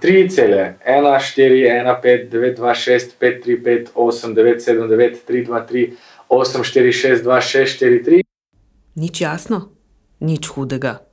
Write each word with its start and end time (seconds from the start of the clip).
tri 0.00 0.28
cele, 0.30 0.78
1, 0.84 1.18
4, 1.20 1.60
1, 1.68 2.00
5, 2.02 2.28
9, 2.28 2.54
2, 2.56 2.74
6, 2.74 3.14
5, 3.18 3.40
3, 3.44 3.56
5, 3.62 3.92
8, 3.94 4.34
9, 4.34 4.60
7, 4.60 4.88
9, 4.88 5.24
3, 5.26 5.44
2, 5.44 5.60
3, 5.66 5.96
8, 6.28 6.64
4, 6.64 6.92
6, 6.92 7.22
2, 7.22 7.40
6, 7.40 7.78
4, 7.78 8.02
3. 8.04 8.22
Nič 8.96 9.20
jasno, 9.20 9.68
nič 10.20 10.48
hudega. 10.50 11.04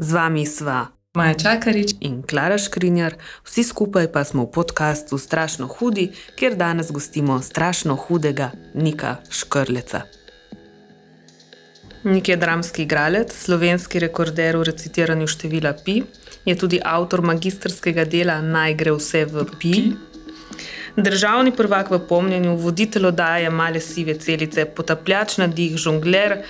Z 0.00 0.08
vami 0.16 0.46
sva 0.46 0.88
Maja 1.14 1.34
Čakarič. 1.34 1.98
in 2.00 2.22
Klara 2.22 2.58
Škrinjar, 2.58 3.18
vsi 3.42 3.64
skupaj 3.64 4.12
pa 4.12 4.22
smo 4.24 4.46
v 4.46 4.50
podkastu 4.54 5.18
Strašno 5.18 5.66
hudi, 5.66 6.14
kjer 6.38 6.54
danes 6.54 6.92
gostimo 6.92 7.42
strašno 7.42 7.96
hudega 7.98 8.50
Nika 8.74 9.16
Škrleca. 9.30 10.19
Nik 12.04 12.28
je 12.28 12.36
dramski 12.36 12.82
igralec, 12.82 13.32
slovenski 13.32 14.00
rekorder 14.00 14.56
v 14.56 14.64
recitiranju 14.70 15.26
števila 15.28 15.74
pi, 15.84 16.00
je 16.48 16.54
tudi 16.56 16.78
avtor 16.80 17.20
magistrskega 17.20 18.06
dela 18.08 18.38
Naj 18.40 18.74
gre 18.80 18.94
vse 18.96 19.26
v 19.28 19.44
pi. 19.60 19.74
Državni 20.96 21.52
prvak 21.52 21.90
v 21.90 21.98
pomnjenju, 22.08 22.56
voditelj 22.56 23.10
oddaje 23.12 23.50
Male 23.50 23.80
sive 23.80 24.14
celice, 24.18 24.64
potapljač 24.64 25.36
na 25.38 25.46
dih, 25.46 25.76
žongler, 25.76 26.40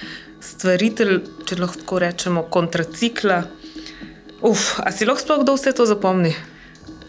stvaritelj, 0.40 1.18
če 1.46 1.58
lahko 1.58 1.98
rečemo, 1.98 2.46
kontracikla. 2.46 3.42
Uf, 4.46 4.78
a 4.78 4.92
si 4.94 5.04
lahko 5.04 5.24
sploh 5.24 5.42
kdo 5.42 5.56
vse 5.58 5.74
to 5.74 5.86
zapomni? 5.86 6.30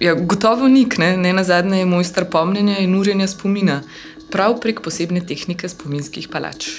Ja, 0.01 0.15
gotovo 0.17 0.67
nik, 0.67 0.97
ne, 0.97 1.13
ne 1.17 1.29
na 1.37 1.45
zadnje 1.45 1.83
je 1.83 1.85
mojster 1.85 2.25
pomnjenja 2.25 2.79
in 2.81 2.97
urjenja 2.97 3.29
spomina, 3.29 3.83
prav 4.33 4.57
prek 4.65 4.81
posebne 4.81 5.21
tehnike 5.21 5.69
spominskih 5.69 6.25
palač. 6.33 6.71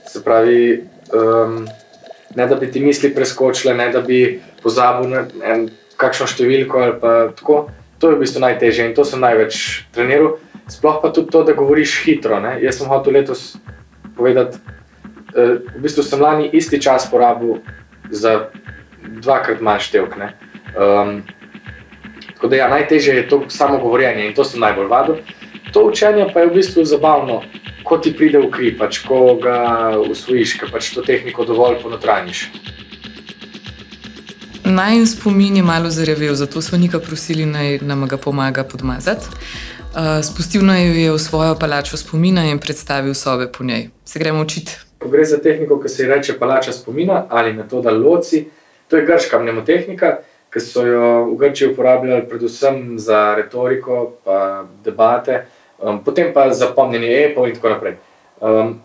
Se 0.07 0.25
pravi, 0.25 0.85
um, 1.13 1.69
ne 2.37 2.47
da 2.47 2.55
bi 2.55 2.73
ti 2.73 2.81
misli 2.81 3.15
preskočile, 3.15 3.75
ne 3.75 3.91
da 3.91 4.01
bi 4.01 4.43
pozabil 4.63 5.09
na 5.11 5.27
en, 5.45 5.71
kakšno 5.97 6.27
številko 6.27 6.79
ali 6.79 7.01
pa 7.01 7.29
tako. 7.37 7.69
To 7.99 8.11
je 8.11 8.15
v 8.15 8.19
bistvu 8.23 8.41
najtežje 8.45 8.85
in 8.87 8.95
to 8.95 9.05
sem 9.05 9.21
največ 9.21 9.83
treniral. 9.95 10.39
Sploh 10.69 11.01
pa 11.03 11.13
tudi 11.13 11.33
to, 11.33 11.43
da 11.45 11.57
govoriš 11.57 12.03
hitro. 12.05 12.41
Ne? 12.41 12.59
Jaz 12.63 12.81
sem 12.81 12.89
hotel 12.89 13.17
letos 13.17 13.57
povedati, 14.17 14.59
uh, 15.35 15.59
v 15.75 15.83
bistvu 15.83 16.05
sem 16.05 16.21
lani 16.21 16.51
isti 16.53 16.81
čas 16.83 17.09
porabil 17.11 17.63
za 18.11 18.51
dvakrat 19.03 19.61
manj 19.61 19.89
števk. 19.89 20.17
ne. 20.17 20.33
Um, 20.77 21.23
tako 22.35 22.49
da 22.49 22.57
ja, 22.57 22.69
najtežje 22.69 23.15
je 23.17 23.29
to 23.29 23.43
samo 23.49 23.79
govorjenje 23.79 24.27
in 24.27 24.35
to 24.35 24.45
sem 24.45 24.61
najbolj 24.61 24.87
vadil. 24.87 25.17
To 25.73 25.89
učenje 25.89 26.29
pa 26.35 26.41
je 26.41 26.47
v 26.47 26.55
bistvu 26.55 26.85
zabavno, 26.85 27.43
ko 27.85 27.99
ti 27.99 28.13
pride 28.17 28.39
v 28.39 28.51
kri, 28.51 28.71
pač, 28.79 29.01
ko 29.05 29.37
ga 29.41 29.97
usvojiš, 30.01 30.59
ker 30.61 30.71
pač 30.73 30.93
to 30.95 31.03
tehniko 31.03 31.45
dovolj 31.45 31.81
ponotraniš. 31.83 32.49
Naj 34.69 35.07
spomin 35.07 35.57
je 35.57 35.63
malo 35.63 35.91
zarevel, 35.91 36.35
zato 36.35 36.63
smo 36.63 36.79
Nika 36.79 36.99
prosili, 36.99 37.47
naj 37.47 37.79
nam 37.83 38.09
ga 38.09 38.17
pomaga 38.17 38.65
podmazati. 38.65 39.27
Uh, 39.29 40.25
spustil 40.25 40.65
naj 40.65 40.87
jo 40.87 40.95
je 40.95 41.13
v 41.13 41.19
svojo 41.19 41.55
palačo 41.55 41.97
spomina 41.97 42.45
in 42.45 42.59
predstavil 42.59 43.15
sobe 43.15 43.47
po 43.53 43.65
njej. 43.65 43.89
Se 44.05 44.19
gremo 44.19 44.43
učiti. 44.43 44.77
Ko 44.99 45.09
gre 45.09 45.25
za 45.25 45.39
tehniko, 45.39 45.81
ki 45.81 45.89
se 45.89 46.03
ji 46.03 46.09
reče 46.09 46.39
palača 46.39 46.73
spomina 46.73 47.25
ali 47.29 47.53
metoda 47.53 47.91
loci, 47.91 48.45
to 48.89 48.97
je 48.97 49.07
grška 49.07 49.39
mnemotehnika, 49.39 50.19
ki 50.53 50.61
so 50.61 50.87
jo 50.87 51.25
v 51.25 51.37
Grčiji 51.37 51.73
uporabljali 51.73 52.29
predvsem 52.29 52.99
za 52.99 53.35
retoriko, 53.35 54.13
pa 54.25 54.67
debate, 54.85 55.47
um, 55.79 56.05
potem 56.05 56.33
pa 56.35 56.51
za 56.53 56.67
pomnjenje 56.77 57.25
epov 57.25 57.49
in 57.49 57.55
tako 57.55 57.69
naprej. 57.69 57.97
Um, 58.41 58.81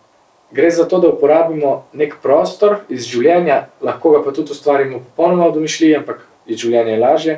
gre 0.54 0.70
za 0.72 0.86
to, 0.86 1.00
da 1.00 1.10
uporabimo 1.10 1.86
nek 1.94 2.20
prostor 2.22 2.84
iz 2.90 3.08
življenja, 3.10 3.68
lahko 3.82 4.14
ga 4.14 4.22
pa 4.24 4.34
tudi 4.36 4.54
ustvarimo 4.54 5.02
popolnoma 5.02 5.50
v 5.50 5.58
domišljiji, 5.58 5.98
ampak 5.98 6.22
iz 6.46 6.62
življenja 6.62 6.94
je 6.94 7.02
lažje. 7.02 7.38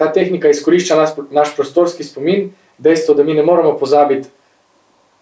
Ta 0.00 0.08
tehnika 0.12 0.50
izkorišča 0.50 0.96
nas, 0.98 1.12
naš 1.30 1.52
prostorski 1.56 2.06
spomin, 2.06 2.48
dejstvo, 2.78 3.14
da 3.14 3.24
mi 3.24 3.36
ne 3.36 3.44
moremo 3.44 3.76
pozabiti 3.78 4.32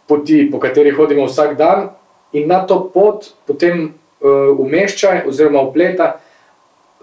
poti, 0.09 0.47
po 0.53 0.61
katerih 0.63 0.97
hodimo 0.97 1.27
vsak 1.27 1.57
dan, 1.59 1.91
in 2.33 2.49
na 2.49 2.63
to 2.67 2.79
pot 2.95 3.33
potem 3.47 3.91
uh, 3.91 4.55
umešča 4.59 5.25
oziroma 5.29 5.61
upleta 5.67 6.21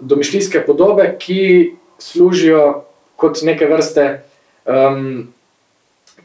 domišljijske 0.00 0.64
podobe, 0.66 1.12
ki 1.20 1.76
služijo 2.00 2.82
kot 3.20 3.42
neke 3.44 3.68
vrste 3.68 4.22
um, 4.64 5.28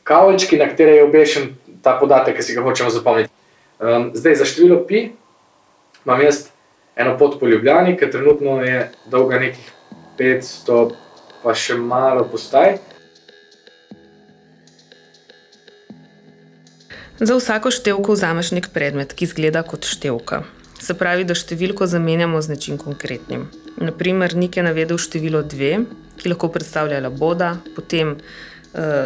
kavčki, 0.03 0.57
na 0.57 0.69
katere 0.71 0.95
je 0.95 1.03
obešen 1.03 1.55
ta 1.83 1.97
podatek, 1.99 2.39
ki 2.39 2.43
si 2.43 2.55
ga 2.55 2.63
hočemo 2.63 2.89
zapomniti. 2.89 3.34
Um, 3.79 4.11
zdaj, 4.13 4.35
za 4.35 4.45
število 4.45 4.85
pi 4.87 5.09
imam 6.05 6.21
jaz 6.21 6.47
eno 6.95 7.17
pot 7.17 7.39
po 7.39 7.47
Ljubljani, 7.47 7.97
ki 7.97 8.11
trenutno 8.11 8.61
je 8.63 8.91
dolga 9.11 9.39
nekih 9.39 9.71
500, 10.19 10.91
pa 11.43 11.53
še 11.53 11.75
malo 11.75 12.23
postaj. 12.31 12.77
Za 17.19 17.35
vsako 17.35 17.71
števko 17.71 18.15
vzameš 18.15 18.51
nek 18.55 18.69
predmet, 18.75 19.13
ki 19.15 19.27
izgleda 19.27 19.63
kot 19.63 19.87
števka. 19.87 20.43
Se 20.79 20.95
pravi, 20.99 21.23
da 21.23 21.35
številko 21.35 21.87
zamenjamo 21.87 22.41
z 22.43 22.51
nečim 22.51 22.79
konkretnim. 22.79 23.47
Naprimer, 23.79 24.35
Nik 24.35 24.55
je 24.55 24.63
navedel 24.63 24.99
število 24.99 25.43
2, 25.43 25.85
ki 26.19 26.31
lahko 26.31 26.51
predstavlja 26.51 26.99
laboda, 27.03 27.57
potem 27.75 28.17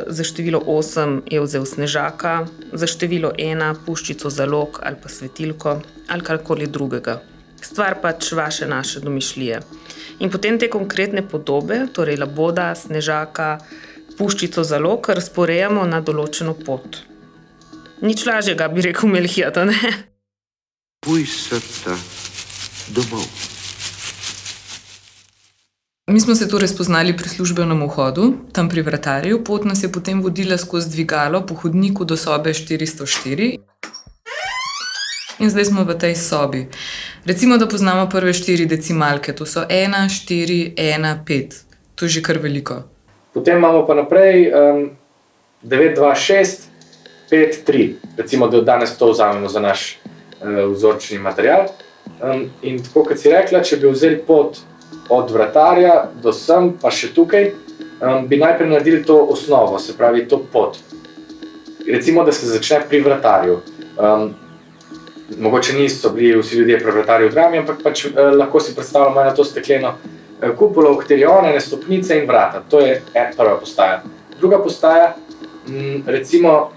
za 0.07 0.23
število 0.23 0.59
8 0.65 1.21
je 1.29 1.41
vzel 1.41 1.65
snežaka, 1.65 2.47
za 2.73 2.87
število 2.87 3.31
1 3.37 3.75
puščico 3.85 4.29
zalog 4.29 4.79
ali 4.83 4.97
pa 5.03 5.09
svetilko 5.09 5.81
ali 6.07 6.25
karkoli 6.25 6.67
drugega. 6.67 7.19
Stvar 7.61 7.99
pač 8.01 8.31
vaše 8.31 8.67
naše 8.67 8.99
domišljije. 8.99 9.59
In 10.19 10.31
potem 10.31 10.59
te 10.59 10.69
konkretne 10.69 11.21
podobe, 11.21 11.85
torej 11.93 12.17
laboda, 12.17 12.71
snežaka, 12.75 13.59
puščico 14.17 14.63
zalog, 14.63 15.09
razporejamo 15.09 15.85
na 15.85 16.01
določeno 16.01 16.55
pot. 16.65 17.03
Nič 18.01 18.25
lažjega, 18.25 18.67
bi 18.67 18.89
rekel 18.89 19.15
a 19.45 19.65
ne? 19.65 19.93
Puissata 21.03 21.95
domov. 22.95 23.58
Mi 26.09 26.19
smo 26.19 26.35
se 26.35 26.47
torej 26.49 26.67
spoznali 26.67 27.17
pri 27.17 27.29
službenem 27.29 27.83
vhodu, 27.85 28.33
tam 28.51 28.69
pri 28.69 28.81
vratarju, 28.81 29.43
pot 29.45 29.65
nas 29.65 29.83
je 29.83 29.91
potem 29.91 30.21
vodila 30.21 30.57
skozi 30.57 30.89
dvigalo 30.89 31.43
po 31.45 31.53
hodniku 31.53 32.05
do 32.05 32.17
sobe 32.17 32.49
404. 32.49 33.57
In 35.39 35.49
zdaj 35.49 35.65
smo 35.65 35.83
v 35.85 35.93
tej 35.93 36.15
sobi. 36.15 36.65
Recimo, 37.25 37.57
da 37.57 37.67
poznamo 37.67 38.09
prve 38.09 38.33
štiri 38.33 38.65
decimalke, 38.65 39.35
to 39.37 39.45
so 39.45 39.61
1, 39.69 39.93
4, 40.09 40.73
1, 40.77 41.25
5. 41.27 41.53
To 41.95 42.05
je 42.05 42.09
že 42.09 42.23
kar 42.25 42.41
veliko. 42.41 42.89
Potem 43.33 43.57
imamo 43.57 43.85
pa 43.85 43.93
naprej 43.93 44.49
um, 44.49 44.89
9, 45.61 45.93
2, 45.93 46.15
6, 46.15 46.57
5, 47.29 47.61
3. 47.67 47.93
Recimo, 48.17 48.47
da 48.47 48.61
danes 48.61 48.97
to 48.97 49.11
vzamemo 49.11 49.45
za 49.49 49.59
naš 49.59 49.99
uh, 50.41 50.73
vzorčni 50.73 51.19
material. 51.21 51.69
Um, 52.17 52.49
in 52.61 52.81
tako 52.83 53.05
kot 53.05 53.21
si 53.21 53.29
rekla, 53.29 53.61
če 53.61 53.77
bi 53.77 53.93
vzeli 53.93 54.17
pot 54.25 54.57
od 55.09 55.31
vratarja 55.31 56.09
do 56.23 56.33
sem, 56.33 56.73
pa 56.81 56.91
še 56.91 57.11
tukaj, 57.15 57.51
um, 58.01 58.27
bi 58.27 58.37
najprej 58.37 58.69
naredili 58.69 59.03
to 59.03 59.17
osnovo, 59.33 59.79
se 59.79 59.97
pravi 59.97 60.27
to 60.27 60.41
pot. 60.51 60.77
Recimo, 61.87 62.23
da 62.23 62.31
se 62.31 62.45
začne 62.45 62.83
pri 62.89 63.01
vratarju. 63.01 63.59
Um, 63.97 64.29
mogoče 65.37 65.73
niso 65.73 66.09
bili 66.09 66.41
vsi 66.41 66.55
ljudje 66.55 66.79
pri 66.79 66.91
vratarju 66.91 67.29
v 67.29 67.31
drami, 67.31 67.57
ampak 67.57 67.83
pač, 67.83 68.05
eh, 68.05 68.21
lahko 68.21 68.59
si 68.59 68.75
predstavljamo 68.75 69.21
eno 69.21 69.35
to 69.35 69.43
stekleno 69.43 69.93
eh, 70.41 70.55
kupolo, 70.55 70.93
v 70.93 70.97
kateri 70.97 71.21
je 71.21 71.27
one, 71.27 71.53
ne 71.53 71.61
stopnice 71.61 72.17
in 72.17 72.27
vrata. 72.27 72.63
To 72.69 72.79
je 72.79 73.01
ena 73.13 73.29
prva 73.37 73.57
postaja. 73.59 74.01
Druga 74.39 74.59
postaja, 74.63 75.15
m, 75.67 76.03
recimo, 76.05 76.71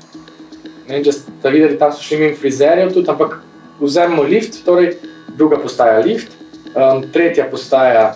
ne 0.88 0.94
vem, 0.94 1.04
če 1.04 1.12
ste 1.12 1.50
videli, 1.50 1.78
tam 1.78 1.92
so 1.92 2.02
šli 2.02 2.18
mimo 2.18 2.36
frizerjev, 2.36 2.92
tudi, 2.92 3.10
ampak 3.10 3.40
vzamemo 3.80 4.22
lift, 4.22 4.64
torej 4.64 4.96
druga 5.36 5.56
postaja 5.56 6.00
lift, 6.04 6.41
um, 6.74 7.02
tretja 7.12 7.46
postaja 7.50 8.14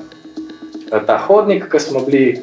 eh, 0.93 1.01
ta 1.07 1.19
hodnik, 1.19 1.69
ki 1.71 1.81
smo 1.81 2.05
bili 2.07 2.41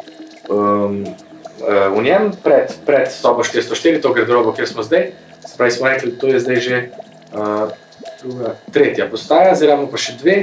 um, 0.50 1.04
eh, 1.04 1.88
v 1.90 2.04
njem 2.04 2.32
pred, 2.44 2.74
pred 2.86 3.12
sobo 3.12 3.44
404, 3.44 4.02
to 4.02 4.14
garderobo, 4.14 4.54
kjer 4.54 4.68
smo 4.68 4.84
zdaj. 4.84 5.12
Se 5.48 5.58
pravi, 5.58 5.72
smo 5.72 5.88
rekli, 5.88 6.18
to 6.18 6.28
je 6.28 6.40
zdaj 6.40 6.56
že 6.56 6.78
uh, 7.36 7.70
druga, 8.24 8.56
tretja 8.72 9.10
postaja, 9.12 9.56
zdaj 9.56 9.74
imamo 9.74 9.90
pa 9.92 10.00
še 10.00 10.16
dve. 10.22 10.38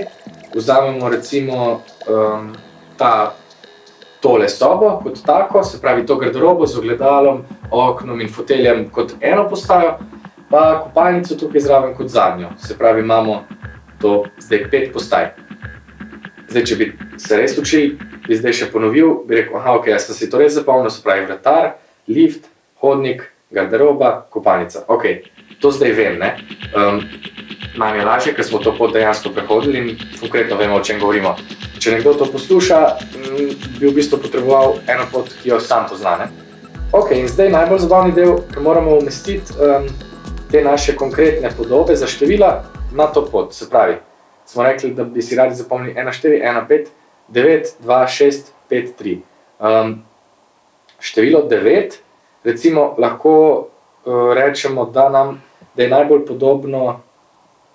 Vzamemo 0.55 1.09
recimo 1.09 1.81
um, 2.11 2.51
ta 2.99 3.33
tole 4.21 4.49
sobo 4.49 4.99
kot 5.03 5.23
tako, 5.25 5.63
se 5.65 5.81
pravi 5.81 6.05
to 6.07 6.19
garderobo 6.21 6.67
z 6.67 6.79
ogledalom, 6.79 7.45
oknom 7.71 8.21
in 8.21 8.29
foteljem 8.29 8.91
kot 8.93 9.15
eno 9.21 9.47
postajo, 9.49 9.97
pa 10.51 10.83
kopalnico 10.85 11.39
tukaj 11.41 11.65
zraven 11.65 11.95
kot 11.97 12.13
zadnjo. 12.13 12.51
Se 12.61 12.77
pravi, 12.79 13.01
imamo 13.01 13.45
to 14.01 14.25
zdaj 14.39 14.67
pet 14.71 14.93
postaj. 14.93 15.31
Zdaj, 16.51 16.65
če 16.67 16.77
bi 16.77 16.87
se 17.21 17.37
res 17.39 17.59
učil, 17.59 17.93
bi 18.27 18.39
zdaj 18.39 18.57
še 18.59 18.71
ponovil, 18.73 19.21
bi 19.27 19.39
rekel, 19.39 19.59
aha, 19.61 19.77
ok, 19.79 19.93
jaz 19.93 20.09
sem 20.09 20.19
si 20.19 20.31
to 20.31 20.41
res 20.41 20.57
zapomnil, 20.57 20.91
se 20.91 21.03
pravi 21.05 21.29
vratar, 21.29 21.77
lift, 22.11 22.49
hodnik, 22.83 23.29
garderoba, 23.55 24.27
kopalnica. 24.35 24.83
Ok, 24.91 25.07
to 25.63 25.71
zdaj 25.71 25.95
vem, 25.95 26.19
ne. 26.19 26.35
Um, 26.75 27.05
Nam 27.79 27.97
je 27.97 28.05
lažje, 28.05 28.33
ker 28.35 28.45
smo 28.45 28.59
to 28.59 28.73
pot 28.75 28.93
dejansko 28.93 29.31
prehodili 29.31 29.79
in 29.79 29.99
konkretno 30.21 30.57
vemo, 30.57 30.77
o 30.77 30.85
čem 30.85 30.99
govorimo. 31.01 31.37
Če 31.79 31.95
nekdo 31.95 32.17
to 32.19 32.27
posluša, 32.27 32.79
m, 33.15 33.53
bi 33.79 33.87
v 33.87 33.93
bistvu 33.95 34.19
potreboval 34.19 34.81
eno 34.91 35.07
pot, 35.13 35.31
ki 35.43 35.53
jo 35.53 35.61
sam 35.63 35.87
pozna. 35.89 36.17
Ne? 36.19 36.27
Ok, 36.93 37.15
in 37.15 37.29
zdaj 37.31 37.53
najbolj 37.55 37.85
zabavni 37.87 38.13
del, 38.17 38.41
ki 38.51 38.65
moramo 38.65 38.99
umestiti 38.99 39.55
um, 39.55 39.87
te 40.51 40.65
naše 40.67 40.97
konkretne 40.99 41.53
podobe 41.57 41.97
za 41.97 42.11
števila 42.11 42.51
na 42.93 43.07
to 43.07 43.23
pot. 43.31 43.55
Se 43.55 43.71
pravi, 43.71 44.01
smo 44.51 44.63
rekli, 44.63 44.91
da 44.91 45.05
bi 45.05 45.23
si 45.23 45.37
radi 45.37 45.55
zapomnili 45.55 45.95
1, 45.95 46.07
4, 46.23 46.43
1, 46.43 46.67
5, 46.69 46.87
9, 47.29 47.67
2, 47.83 48.07
6, 48.07 48.51
5, 48.71 48.89
3. 49.01 49.19
Um, 49.59 50.03
število 50.99 51.45
9, 51.51 51.91
recimo, 52.45 52.95
lahko 52.99 53.33
uh, 54.05 54.35
rečemo, 54.35 54.85
da, 54.85 55.09
nam, 55.09 55.43
da 55.75 55.83
je 55.83 55.89
najbolj 55.89 56.27
podobno 56.27 57.01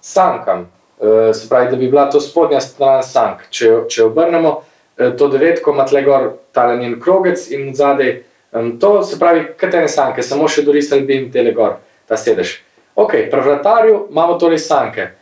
sankam. 0.01 0.72
Uh, 1.00 1.36
se 1.36 1.50
pravi, 1.50 1.72
da 1.72 1.75
bi 1.75 1.88
bila 1.88 2.10
to 2.10 2.22
spodnja 2.22 2.62
stran 2.62 3.04
sank. 3.04 3.48
Če, 3.50 3.72
če 3.89 4.04
obrnemo 4.04 4.56
uh, 4.60 5.16
to 5.18 5.31
devetko, 5.31 5.72
ima 5.72 5.88
tle 5.88 6.04
gor 6.04 6.33
ta 6.51 6.68
njen 6.75 7.00
krogec 7.00 7.50
in 7.51 7.72
zadaj. 7.75 8.18
Um, 8.51 8.75
to 8.80 9.04
se 9.04 9.19
pravi, 9.19 9.48
katene 9.57 9.88
sanke, 9.88 10.24
samo 10.24 10.48
še 10.48 10.68
dorisali 10.68 11.07
bi 11.07 11.22
jim 11.22 11.31
tele 11.31 11.56
gor, 11.56 11.80
ta 12.07 12.19
sedež. 12.19 12.57
Ok, 12.95 13.16
pri 13.31 13.42
vratarju 13.48 14.07
imamo 14.12 14.36
torej 14.39 14.60
sanke. 14.60 15.13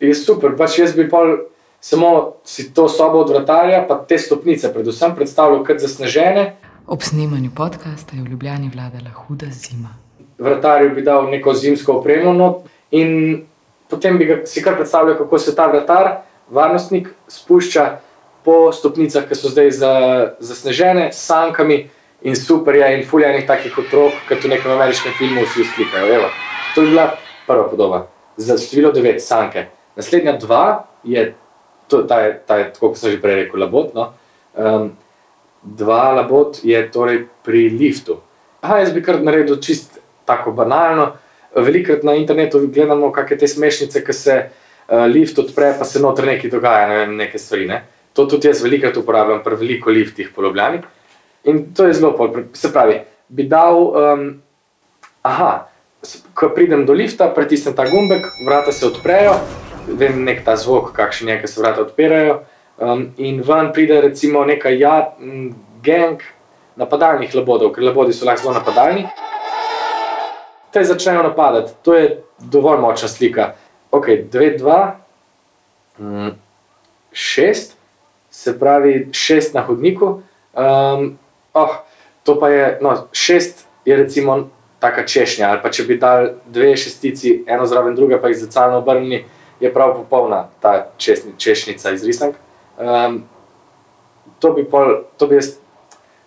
Je 0.00 0.14
super, 0.16 0.54
pač 0.56 0.78
jaz 0.80 0.94
bi 0.96 1.04
pol 1.08 1.36
samo 1.80 2.40
si 2.44 2.70
to 2.74 2.88
sobo 2.88 3.20
od 3.20 3.30
vratarja, 3.30 3.82
pa 3.88 3.98
te 4.08 4.18
stopnice, 4.18 4.72
predvsem 4.72 5.14
predstavljal 5.16 5.64
kot 5.64 5.80
zasnežene. 5.80 6.56
Ob 6.86 7.02
snemanju 7.04 7.50
podcasta 7.56 8.16
je 8.16 8.22
v 8.22 8.32
Ljubljani 8.32 8.70
vladala 8.72 9.12
huda 9.12 9.50
zima. 9.52 9.92
Vratarju 10.38 10.94
bi 10.94 11.02
dal 11.04 11.28
neko 11.30 11.54
zimsko 11.54 11.98
opremo 12.00 12.32
not 12.32 12.64
in 12.90 13.42
potem 13.92 14.16
bi 14.18 14.24
ga 14.24 14.38
si 14.46 14.62
kar 14.62 14.76
predstavljal, 14.76 15.18
kako 15.18 15.38
se 15.38 15.54
ta 15.54 15.66
vratar, 15.66 16.22
varnostnik, 16.50 17.08
spušča 17.28 18.00
po 18.44 18.72
stopnicah, 18.72 19.26
ki 19.28 19.36
so 19.36 19.52
zdaj 19.52 19.70
za, 19.70 19.92
zasnežene, 20.40 21.10
s 21.12 21.26
sankami 21.28 21.90
in 22.22 22.36
super 22.36 22.76
je, 22.76 22.88
in 22.96 23.04
fuljanih 23.04 23.44
takih 23.46 23.76
otrok, 23.84 24.16
kot 24.28 24.44
v 24.44 24.54
nekem 24.54 24.72
ameriškem 24.72 25.12
filmu 25.18 25.44
vsi 25.44 25.60
usklikajo. 25.66 26.14
Evo, 26.14 26.32
to 26.74 26.86
bi 26.86 26.94
bila 26.94 27.10
prva 27.46 27.68
podoba, 27.68 28.06
za 28.36 28.56
število 28.56 28.92
9, 28.96 29.20
sanke. 29.20 29.66
Naslednja 30.00 30.38
dva 30.40 30.86
je, 31.04 31.34
to, 31.88 32.02
ta 32.08 32.20
je, 32.24 32.32
ta 32.46 32.56
je 32.56 32.70
tako 32.72 32.92
kot 32.92 33.00
sem 33.00 33.12
že 33.12 33.20
prej 33.20 33.44
rekel, 33.44 33.60
labot. 33.60 33.92
No? 33.92 34.12
Um, 34.56 34.92
dva 35.62 36.14
labot 36.16 36.62
je 36.64 36.80
torej 36.92 37.26
pri 37.44 37.68
liftu. 37.68 38.16
Aha, 38.64 38.80
jaz 38.80 38.94
bi 38.96 39.04
kar 39.04 39.20
naredil 39.20 39.60
čist 39.60 40.00
tako 40.28 40.54
banalno. 40.56 41.12
Velikrat 41.52 42.06
na 42.06 42.14
internetu 42.16 42.62
gledamo 42.70 43.10
kakšne 43.12 43.42
te 43.42 43.48
smešnice, 43.50 44.04
ki 44.06 44.16
se 44.16 44.36
uh, 44.40 45.04
lift 45.10 45.38
odpre, 45.42 45.74
pa 45.78 45.84
se 45.84 46.00
noter 46.00 46.28
nekaj 46.32 46.52
dogaja, 46.52 46.88
ne 46.88 47.00
vem, 47.02 47.16
neke 47.20 47.40
stvari. 47.42 47.68
Ne? 47.68 47.82
To 48.16 48.24
tudi 48.30 48.48
jaz 48.48 48.62
velikrat 48.64 48.96
uporabljam 48.96 49.42
pri 49.44 49.58
veliko 49.60 49.92
liftih 49.92 50.32
po 50.34 50.46
Ljubljani. 50.46 50.80
In 51.50 51.66
to 51.76 51.88
je 51.88 51.96
zelo 52.00 52.14
pol. 52.16 52.46
Se 52.56 52.72
pravi, 52.72 53.00
bi 53.28 53.44
dal, 53.48 53.76
um, 53.76 54.24
aha, 55.22 55.50
ko 56.34 56.48
pridem 56.54 56.86
do 56.88 56.96
lifta, 56.96 57.28
pritisnem 57.34 57.76
ta 57.76 57.84
gumbek, 57.88 58.24
vrata 58.46 58.72
se 58.72 58.86
odprejo, 58.86 59.36
vem 59.86 60.24
nek 60.24 60.44
ta 60.44 60.56
zvok, 60.56 60.92
kakšen 60.96 61.28
je, 61.28 61.40
ki 61.40 61.48
se 61.48 61.60
vrata 61.60 61.84
odpirajo. 61.86 62.40
Um, 62.80 63.10
in 63.20 63.42
ven 63.44 63.72
pride 63.76 64.00
recimo 64.00 64.44
neka 64.44 64.72
ja, 64.72 65.12
gang 65.82 66.22
napadalnih 66.80 67.34
labodov, 67.34 67.74
ker 67.74 67.84
labodi 67.84 68.14
so 68.16 68.26
lahko 68.28 68.48
zelo 68.48 68.54
napadalni. 68.56 69.06
Te 70.70 70.84
začnejo 70.86 71.22
napadati, 71.26 71.74
to 71.84 71.94
je 71.94 72.06
dovolj 72.38 72.80
močna 72.80 73.08
slika. 73.08 73.52
Ok, 73.90 74.06
9, 74.32 74.58
2, 74.62 74.78
6, 77.12 77.72
se 78.30 78.58
pravi 78.58 79.08
6 79.10 79.54
na 79.54 79.66
hodniku. 79.66 80.22
Um, 80.54 81.18
oh, 81.52 81.74
to 82.22 82.38
pa 82.40 82.48
je, 82.48 82.78
no, 82.80 82.94
6 83.12 83.66
je 83.84 83.96
recimo 83.96 84.48
taka 84.80 85.06
češnja, 85.06 85.50
ali 85.50 85.60
pa 85.62 85.70
če 85.70 85.84
bi 85.84 85.98
dal 86.00 86.30
dve 86.48 86.72
šestici, 86.76 87.42
eno 87.46 87.66
zraven 87.68 87.94
druge, 87.94 88.16
pa 88.20 88.30
jih 88.32 88.38
zacalno 88.40 88.80
obrnili, 88.80 89.24
je 89.60 89.72
prav 89.74 89.94
popolna 89.94 90.48
ta 90.60 90.90
česni, 90.96 91.32
češnjica 91.38 91.90
iz 91.90 92.04
risank. 92.04 92.36
Um, 92.78 93.22
to 94.38 94.52
bi 94.52 94.64
pol, 94.64 95.02
to 95.16 95.26
bi 95.26 95.34
jaz, 95.34 95.54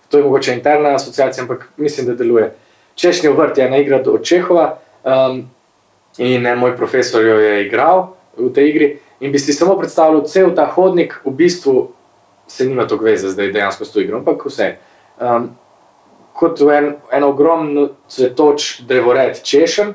to 0.09 0.17
je 0.17 0.23
mogoče 0.23 0.53
interna 0.53 0.95
asociacija, 0.95 1.41
ampak 1.41 1.69
mislim, 1.77 2.07
da 2.07 2.13
deluje. 2.13 2.53
Češnjev 2.95 3.33
vrt 3.37 3.57
je 3.57 3.65
ena 3.65 3.77
igra 3.77 4.03
od 4.05 4.23
Čehova 4.23 4.77
um, 5.03 5.49
in 6.17 6.47
moj 6.57 6.77
profesor 6.77 7.25
jo 7.25 7.39
je 7.39 7.65
igral 7.65 8.13
v 8.37 8.53
tej 8.53 8.69
igri. 8.69 8.99
In 9.19 9.31
bi 9.31 9.39
si 9.39 9.53
samo 9.53 9.77
predstavljal, 9.79 10.25
cel 10.27 10.55
ta 10.55 10.65
hodnik 10.65 11.15
v 11.25 11.31
bistvu 11.31 11.91
se 12.47 12.65
nima 12.65 12.87
toliko 12.87 13.05
veze 13.05 13.29
zdaj 13.29 13.51
dejansko 13.51 13.85
s 13.85 13.91
to 13.91 13.99
igro, 13.99 14.17
ampak 14.17 14.45
vse. 14.45 14.75
Um, 15.19 15.49
kot 16.33 16.61
en, 16.61 16.95
en 17.11 17.23
ogromno 17.23 17.89
cvetoč 18.09 18.81
drevored 18.87 19.41
češen, 19.43 19.93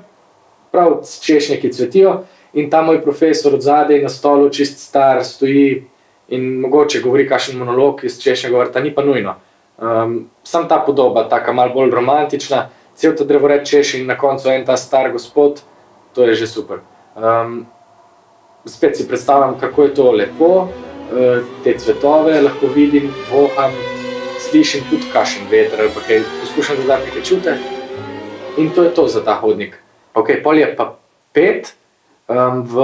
prav 0.72 1.02
češnje, 1.22 1.60
ki 1.60 1.72
cvetijo, 1.72 2.22
in 2.58 2.70
ta 2.70 2.82
moj 2.82 3.02
profesor 3.02 3.54
od 3.54 3.62
zadaj 3.62 4.02
na 4.02 4.08
stolu, 4.08 4.48
čist 4.50 4.80
star, 4.82 5.22
stoji 5.24 5.84
in 6.28 6.48
mogoče 6.60 7.00
govori 7.00 7.28
kakšen 7.28 7.58
monolog 7.58 8.02
iz 8.04 8.18
češnjega 8.20 8.58
vrta, 8.58 8.80
ni 8.80 8.90
pa 8.94 9.04
nujno. 9.04 9.36
Um, 9.78 10.26
sam 10.42 10.66
ta 10.68 10.80
podoba, 10.86 11.28
tako 11.28 11.52
malo 11.52 11.74
bolj 11.74 11.94
romantična, 11.94 12.68
cel 12.98 13.14
ta 13.16 13.24
drevored 13.24 13.66
češ 13.66 13.94
in 14.00 14.06
na 14.10 14.18
koncu 14.18 14.50
en 14.50 14.66
ta 14.66 14.76
star 14.76 15.12
gospod, 15.12 15.62
to 16.14 16.26
je 16.26 16.34
že 16.34 16.46
super. 16.50 16.82
Um, 17.14 17.66
spet 18.66 18.96
si 18.96 19.08
predstavljam, 19.08 19.58
kako 19.60 19.82
je 19.82 19.94
to 19.94 20.10
lepo, 20.12 20.50
uh, 20.66 20.68
te 21.64 21.78
cvetove 21.78 22.40
lahko 22.42 22.66
vidim, 22.74 23.14
voham, 23.30 23.72
slišim 24.50 24.84
tudi 24.90 25.06
kašen 25.12 25.46
veter 25.50 25.80
ali 25.80 26.06
kaj, 26.06 26.22
poskušam 26.40 26.76
dodati 26.82 27.06
neke 27.06 27.24
čute. 27.24 27.56
In 28.56 28.70
to 28.74 28.82
je 28.82 28.94
to 28.94 29.06
za 29.06 29.24
ta 29.24 29.38
hodnik. 29.38 29.78
Ok, 30.14 30.42
pol 30.42 30.58
je 30.58 30.74
pa 30.76 30.96
pet, 31.32 31.74
um, 32.28 32.62
v, 32.62 32.76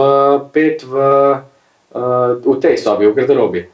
pet 0.53 0.83
v, 0.83 0.95
uh, 1.95 2.35
v 2.41 2.57
tej 2.61 2.79
sobi, 2.81 3.07
v 3.07 3.15
garderobi. 3.15 3.69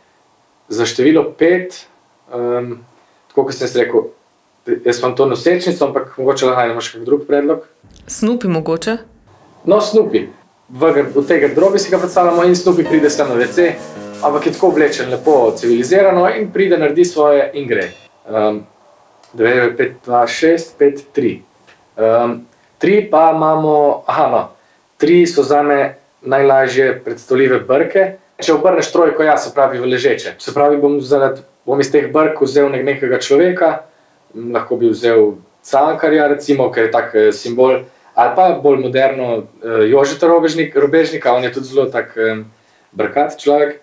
Za 0.68 0.86
število 0.86 1.30
pet, 1.34 1.86
um, 2.34 2.82
tako 3.30 3.48
kot 3.48 3.54
sem 3.54 3.70
si 3.70 3.78
rekel, 3.80 4.10
jaz 4.66 5.00
imam 5.00 5.14
to 5.16 5.26
nosečnico, 5.26 5.86
ampak 5.86 6.18
mogoče 6.18 6.46
lahko 6.46 6.70
imaš 6.70 6.90
kakšen 6.90 7.06
drug 7.06 7.24
predlog. 7.26 7.64
Snupi 8.06 8.48
mogoče? 8.48 8.98
No, 9.64 9.80
Snoopy. 9.80 10.28
V, 10.70 10.82
v 11.14 11.26
tej 11.26 11.40
garderobi 11.46 11.78
si 11.82 11.90
ga 11.90 11.98
predstavljamo 11.98 12.44
in 12.46 12.54
Snoopy 12.54 12.86
pride 12.86 13.10
sem 13.10 13.26
na 13.26 13.34
WC, 13.34 13.74
ampak 14.22 14.46
je 14.46 14.52
tako 14.54 14.70
oblečen, 14.70 15.10
lepo, 15.10 15.50
civilizirano 15.58 16.28
in 16.30 16.50
pride, 16.54 16.78
naredi 16.78 17.04
svoje 17.04 17.50
in 17.54 17.66
gre. 17.66 17.90
Um, 18.30 18.62
9, 19.34 19.76
5, 19.76 20.06
2, 20.06 20.26
6, 20.26 20.74
5, 20.78 21.02
3. 21.14 21.40
Um, 21.96 22.46
tri 22.78 23.10
pa 23.10 23.30
imamo, 23.34 24.02
aha, 24.06 24.26
no, 24.30 24.48
tri 25.00 25.26
so 25.26 25.42
za 25.42 25.62
me 25.62 25.94
najlažje 26.22 27.00
predstavljive 27.04 27.60
brke. 27.64 28.12
Če 28.40 28.54
obrneš 28.54 28.92
trojko, 28.92 29.24
ja, 29.24 29.36
se 29.36 29.52
pravi 29.54 29.80
v 29.80 29.88
ležeče. 29.94 30.34
Se 30.40 30.52
pravi, 30.56 30.76
bom, 30.80 30.98
zaradi, 31.04 31.42
bom 31.68 31.80
iz 31.80 31.90
teh 31.92 32.08
brk 32.12 32.40
vzel 32.44 32.70
nek 32.72 32.84
nekega 32.86 33.20
človeka, 33.20 33.70
lahko 34.34 34.78
bi 34.80 34.92
vzel 34.92 35.34
cankarja, 35.64 36.28
recimo, 36.32 36.70
ker 36.72 36.88
je 36.88 36.92
tak 36.92 37.14
eh, 37.14 37.32
simbol, 37.36 37.82
ali 38.14 38.32
pa 38.36 38.46
bolj 38.62 38.80
moderno 38.82 39.28
uh, 39.36 39.44
Jožeta 39.88 40.28
Robežnik, 40.28 40.74
Robežnika, 40.76 41.32
on 41.32 41.44
je 41.44 41.52
tudi 41.54 41.70
zelo 41.70 41.86
tak 41.88 42.10
um, 42.18 42.42
brkat 42.92 43.38
človek. 43.40 43.78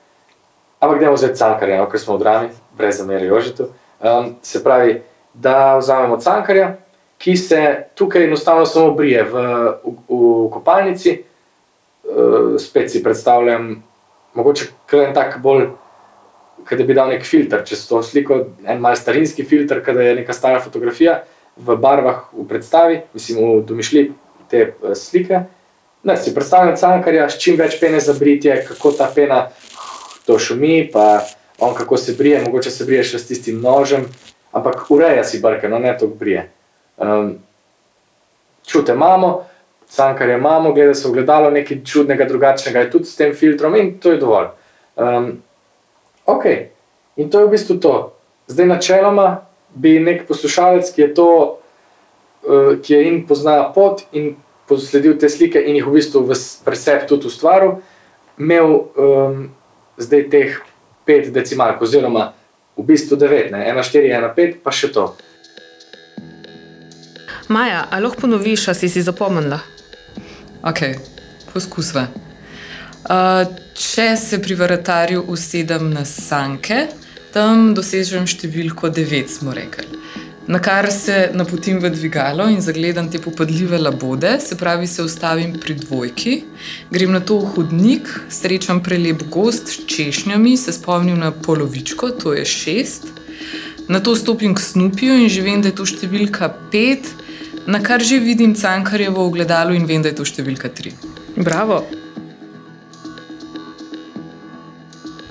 Ampak 0.77 1.00
gremo 1.00 1.17
zdaj 1.17 1.33
cankarja, 1.39 1.79
no, 1.81 1.88
ker 1.89 2.01
smo 2.01 2.17
v 2.17 2.21
drami, 2.21 2.50
brez 2.77 3.00
zamere 3.00 3.25
Jožetu. 3.25 3.71
Um, 3.97 4.36
se 4.45 4.62
pravi, 4.62 5.00
da 5.33 5.77
vzamemo 5.79 6.19
cankarja, 6.21 6.75
ki 7.17 7.38
se 7.38 7.62
tukaj 7.95 8.24
enostavno 8.24 8.65
samo 8.65 8.91
brije 8.93 9.24
v, 9.24 9.43
v, 9.83 9.95
v 10.09 10.50
kopalnici, 10.53 11.17
uh, 11.17 12.55
spet 12.62 12.91
si 12.91 13.03
predstavljam, 13.03 13.83
mogoče 14.38 14.69
kar 14.86 15.07
en 15.07 15.13
tak 15.17 15.39
bolj, 15.41 15.69
da 16.69 16.83
bi 16.83 16.93
dal 16.93 17.09
nek 17.09 17.24
filter 17.25 17.63
čez 17.65 17.86
to 17.88 18.01
sliko, 18.03 18.41
en 18.67 18.81
mal 18.83 18.95
starinski 18.95 19.45
filter, 19.47 19.81
kada 19.83 20.03
je 20.03 20.15
neka 20.21 20.33
stara 20.33 20.59
fotografija 20.62 21.21
v 21.57 21.77
barvah 21.77 22.27
v 22.33 22.45
predstavi, 22.47 23.01
mislim 23.13 23.39
v 23.39 23.62
domišlji 23.65 24.12
te 24.50 24.59
eh, 24.71 24.95
slike. 24.95 25.45
Ne, 26.03 26.17
si 26.17 26.33
predstavljam 26.33 26.77
cankarja 26.77 27.29
s 27.29 27.39
čim 27.41 27.57
več 27.59 27.79
pene 27.81 28.00
za 28.00 28.13
britje, 28.13 28.62
kako 28.67 28.93
ta 28.95 29.09
pena 29.15 29.47
to 30.25 30.38
šumi, 30.39 30.89
pa 30.93 31.25
on 31.59 31.74
kako 31.75 31.97
se 31.97 32.13
brije, 32.13 32.41
mogoče 32.45 32.71
se 32.71 32.86
brije 32.86 33.03
še 33.03 33.19
s 33.19 33.27
tistim 33.27 33.62
nožem, 33.62 34.05
ampak 34.51 34.86
ureja 34.93 35.24
si 35.24 35.41
brke, 35.41 35.67
no 35.67 35.79
ne 35.79 35.95
to 35.97 36.07
brije. 36.07 36.45
Um, 36.98 37.36
čute 38.66 38.94
imamo, 38.94 39.46
cankarje 39.89 40.38
imamo, 40.38 40.74
gleda 40.74 40.94
se 40.94 41.08
v 41.08 41.12
gledalo, 41.20 41.51
nekaj 41.51 41.84
čudnega, 41.86 42.25
drugačnega 42.25 42.86
je 42.86 42.92
tudi 42.92 43.06
s 43.06 43.16
tem 43.16 43.36
filtrom 43.36 43.75
in 43.75 43.98
to 44.00 44.12
je 44.12 44.22
dovolj. 44.22 44.50
Um, 44.96 45.38
Ok, 46.27 46.46
in 47.16 47.30
to 47.30 47.39
je 47.39 47.46
v 47.48 47.50
bistvu 47.50 47.80
to. 47.80 48.12
Zdaj, 48.51 48.68
načeloma 48.68 49.48
bi 49.72 49.96
nek 50.00 50.27
poslušalec, 50.27 50.92
ki 50.92 51.01
je 51.01 51.13
to, 51.16 51.30
uh, 52.44 52.75
ki 52.84 52.94
je 52.94 53.00
in 53.08 53.22
pozna 53.27 53.72
pot 53.72 54.04
in 54.12 54.36
posledil 54.68 55.16
te 55.16 55.30
slike 55.32 55.56
in 55.56 55.80
jih 55.80 55.88
v 55.88 55.96
bistvu 55.96 56.25
v 56.27 56.36
preseb 56.68 57.08
tudi 57.08 57.32
ustvaril, 57.32 57.80
imel 58.36 58.92
um, 59.00 59.48
zdaj 59.96 60.27
teh 60.27 60.60
pet 61.08 61.32
decimalk, 61.32 61.80
oziroma 61.80 62.34
v 62.75 62.84
bistvu 62.84 63.16
devet, 63.16 63.48
ne? 63.56 63.63
ena, 63.63 63.80
štiri, 63.80 64.12
ena, 64.12 64.27
pet, 64.27 64.60
pa 64.60 64.75
še 64.75 64.92
to. 64.92 65.13
Maja, 67.48 67.88
ali 67.92 68.04
lahko 68.04 68.22
ponoviš, 68.22 68.68
a 68.68 68.74
si 68.74 68.89
si 68.89 69.01
zapomnila? 69.01 69.60
Ok, 70.68 70.82
poskusva. 71.54 72.08
Uh, 73.08 73.48
če 73.72 74.08
se 74.20 74.39
pri 74.44 74.56
vratarju 74.60 75.22
usedem 75.32 75.86
na 75.94 76.04
sanke, 76.04 76.89
tam 77.32 77.70
dosežem 77.77 78.25
številko 78.27 78.89
9, 78.92 79.32
smo 79.32 79.54
rekli. 79.56 79.88
Na 80.51 80.60
kar 80.63 80.89
se 80.92 81.30
napotim 81.36 81.80
v 81.84 81.92
dvigalo 81.92 82.50
in 82.51 82.60
zagledam 82.63 83.08
te 83.12 83.20
popadljive 83.24 83.80
labode, 83.80 84.34
se 84.44 84.58
pravi, 84.60 84.88
se 84.88 85.04
ustavim 85.04 85.54
pri 85.60 85.75
dvojki, 85.80 86.34
grem 86.92 87.16
na 87.16 87.22
to 87.24 87.38
v 87.39 87.54
hodnik, 87.56 88.12
srečam 88.32 88.82
prelep 88.84 89.24
gost 89.32 89.72
s 89.72 89.86
češnjami, 89.88 90.58
se 90.60 90.75
spomnim 90.75 91.20
na 91.20 91.32
polovičko, 91.32 92.12
to 92.20 92.36
je 92.36 92.44
šest. 92.44 93.08
Na 93.88 94.04
to 94.04 94.16
stopim 94.20 94.56
k 94.56 94.63
snupiju 94.63 95.16
in 95.16 95.32
že 95.32 95.48
vem, 95.48 95.63
da 95.63 95.72
je 95.72 95.77
to 95.80 95.88
številka 95.88 96.51
pet, 96.75 97.08
na 97.67 97.83
kar 97.83 98.01
že 98.01 98.19
vidim 98.19 98.55
cankarjevo 98.55 99.25
ogledalo 99.25 99.74
in 99.75 99.86
vem, 99.86 100.01
da 100.01 100.09
je 100.09 100.15
to 100.15 100.25
številka 100.25 100.71
tri. 100.71 100.93
Bravo. 101.36 101.83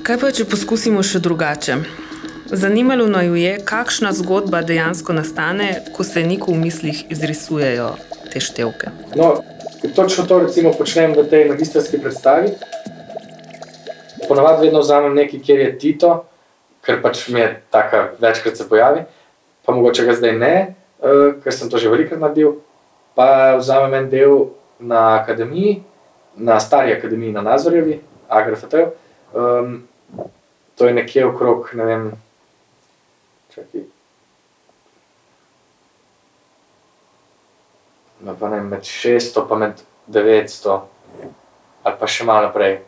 Kaj 0.07 0.19
pa, 0.21 0.31
če 0.31 0.45
poskusimo 0.47 1.03
še 1.03 1.19
drugače? 1.25 1.81
Zanimalo 2.47 3.09
naju 3.11 3.35
je, 3.41 3.57
kakšna 3.67 4.13
zgodba 4.15 4.61
dejansko 4.63 5.17
nastane, 5.17 5.81
ko 5.97 6.05
se 6.07 6.23
neko 6.23 6.53
v 6.53 6.69
mislih 6.69 7.01
izrisujejo 7.11 7.89
te 8.31 8.39
števke. 8.39 8.93
No, 9.19 9.43
točno 9.97 10.29
to 10.31 10.45
recimo 10.45 10.71
počnem 10.77 11.17
v 11.17 11.27
tej 11.27 11.49
magistrski 11.51 11.99
predstavi. 11.99 12.53
Ponavadi 14.29 14.69
vedno 14.69 14.85
vzamem 14.85 15.17
nekaj, 15.17 15.43
kjer 15.43 15.65
je 15.65 15.75
Tito, 15.81 16.13
ker 16.87 17.03
pač 17.03 17.27
mi 17.35 17.43
je 17.43 17.51
tako 17.75 18.05
večkrat 18.23 18.61
se 18.61 18.69
pojavi, 18.69 19.03
pa 19.67 19.75
mogoče 19.75 20.07
ga 20.07 20.15
zdaj 20.15 20.39
ne, 20.39 20.57
ker 21.01 21.53
sem 21.53 21.71
to 21.71 21.79
že 21.79 21.93
velikokrat 21.93 22.21
naredil. 22.21 22.61
Pa 23.17 23.57
vzamem 23.57 23.95
en 23.95 24.09
del 24.11 24.51
na 24.79 25.17
akademiji, 25.21 25.83
na 26.37 26.61
stari 26.61 26.93
akademiji 26.93 27.33
na 27.33 27.43
Nazorjevi, 27.43 28.01
Agrafetev. 28.29 28.93
Um, 29.33 29.89
to 30.77 30.87
je 30.87 30.95
nekje 30.95 31.27
okrog, 31.27 31.71
ne 31.75 31.85
vem, 31.85 32.13
čakaj. 33.55 33.87
No, 38.21 38.35
pa 38.41 38.49
ne, 38.49 38.61
med 38.61 38.85
600 38.85 39.53
in 39.53 39.59
med 39.59 39.81
900, 40.09 40.81
ali 41.83 41.97
pa 42.01 42.09
še 42.09 42.25
malo 42.25 42.49
naprej, 42.49 42.81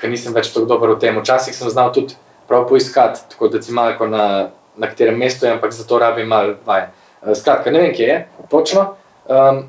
ker 0.00 0.10
nisem 0.10 0.34
več 0.34 0.52
tako 0.54 0.66
dober 0.70 0.94
v 0.94 1.00
tem. 1.02 1.18
Včasih 1.18 1.54
sem 1.54 1.70
znal 1.70 1.92
tudi 1.94 2.16
prav 2.48 2.66
poiskati, 2.68 3.22
tako 3.30 3.50
decimalko 3.52 4.08
na, 4.10 4.50
na 4.76 4.86
katerem 4.86 5.18
mestu 5.18 5.46
je, 5.46 5.52
ampak 5.52 5.72
za 5.72 5.84
to 5.84 5.98
rabim 5.98 6.28
malo 6.28 6.54
vaj. 6.66 6.88
Eh, 7.22 7.34
Skratka, 7.34 7.70
ne 7.70 7.80
vem, 7.80 7.94
kje 7.94 8.06
je 8.08 8.18
točno. 8.50 8.94
Um, 9.28 9.64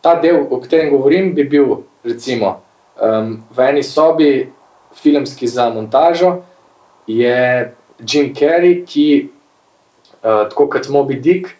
ta 0.00 0.14
del, 0.20 0.46
o 0.50 0.60
katerem 0.60 0.90
govorim, 0.90 1.34
bi 1.34 1.44
bil 1.44 1.82
recimo 2.04 2.60
um, 3.00 3.42
v 3.50 3.68
eni 3.68 3.82
sobi, 3.82 4.52
filmski 4.96 5.48
za 5.48 5.68
montažo, 5.70 6.42
je 7.06 7.72
Jim 8.00 8.34
Carrey, 8.34 8.84
ki 8.86 9.28
uh, 10.22 10.48
tako 10.50 10.68
kot 10.72 10.88
Moby 10.88 11.20
Dick 11.20 11.54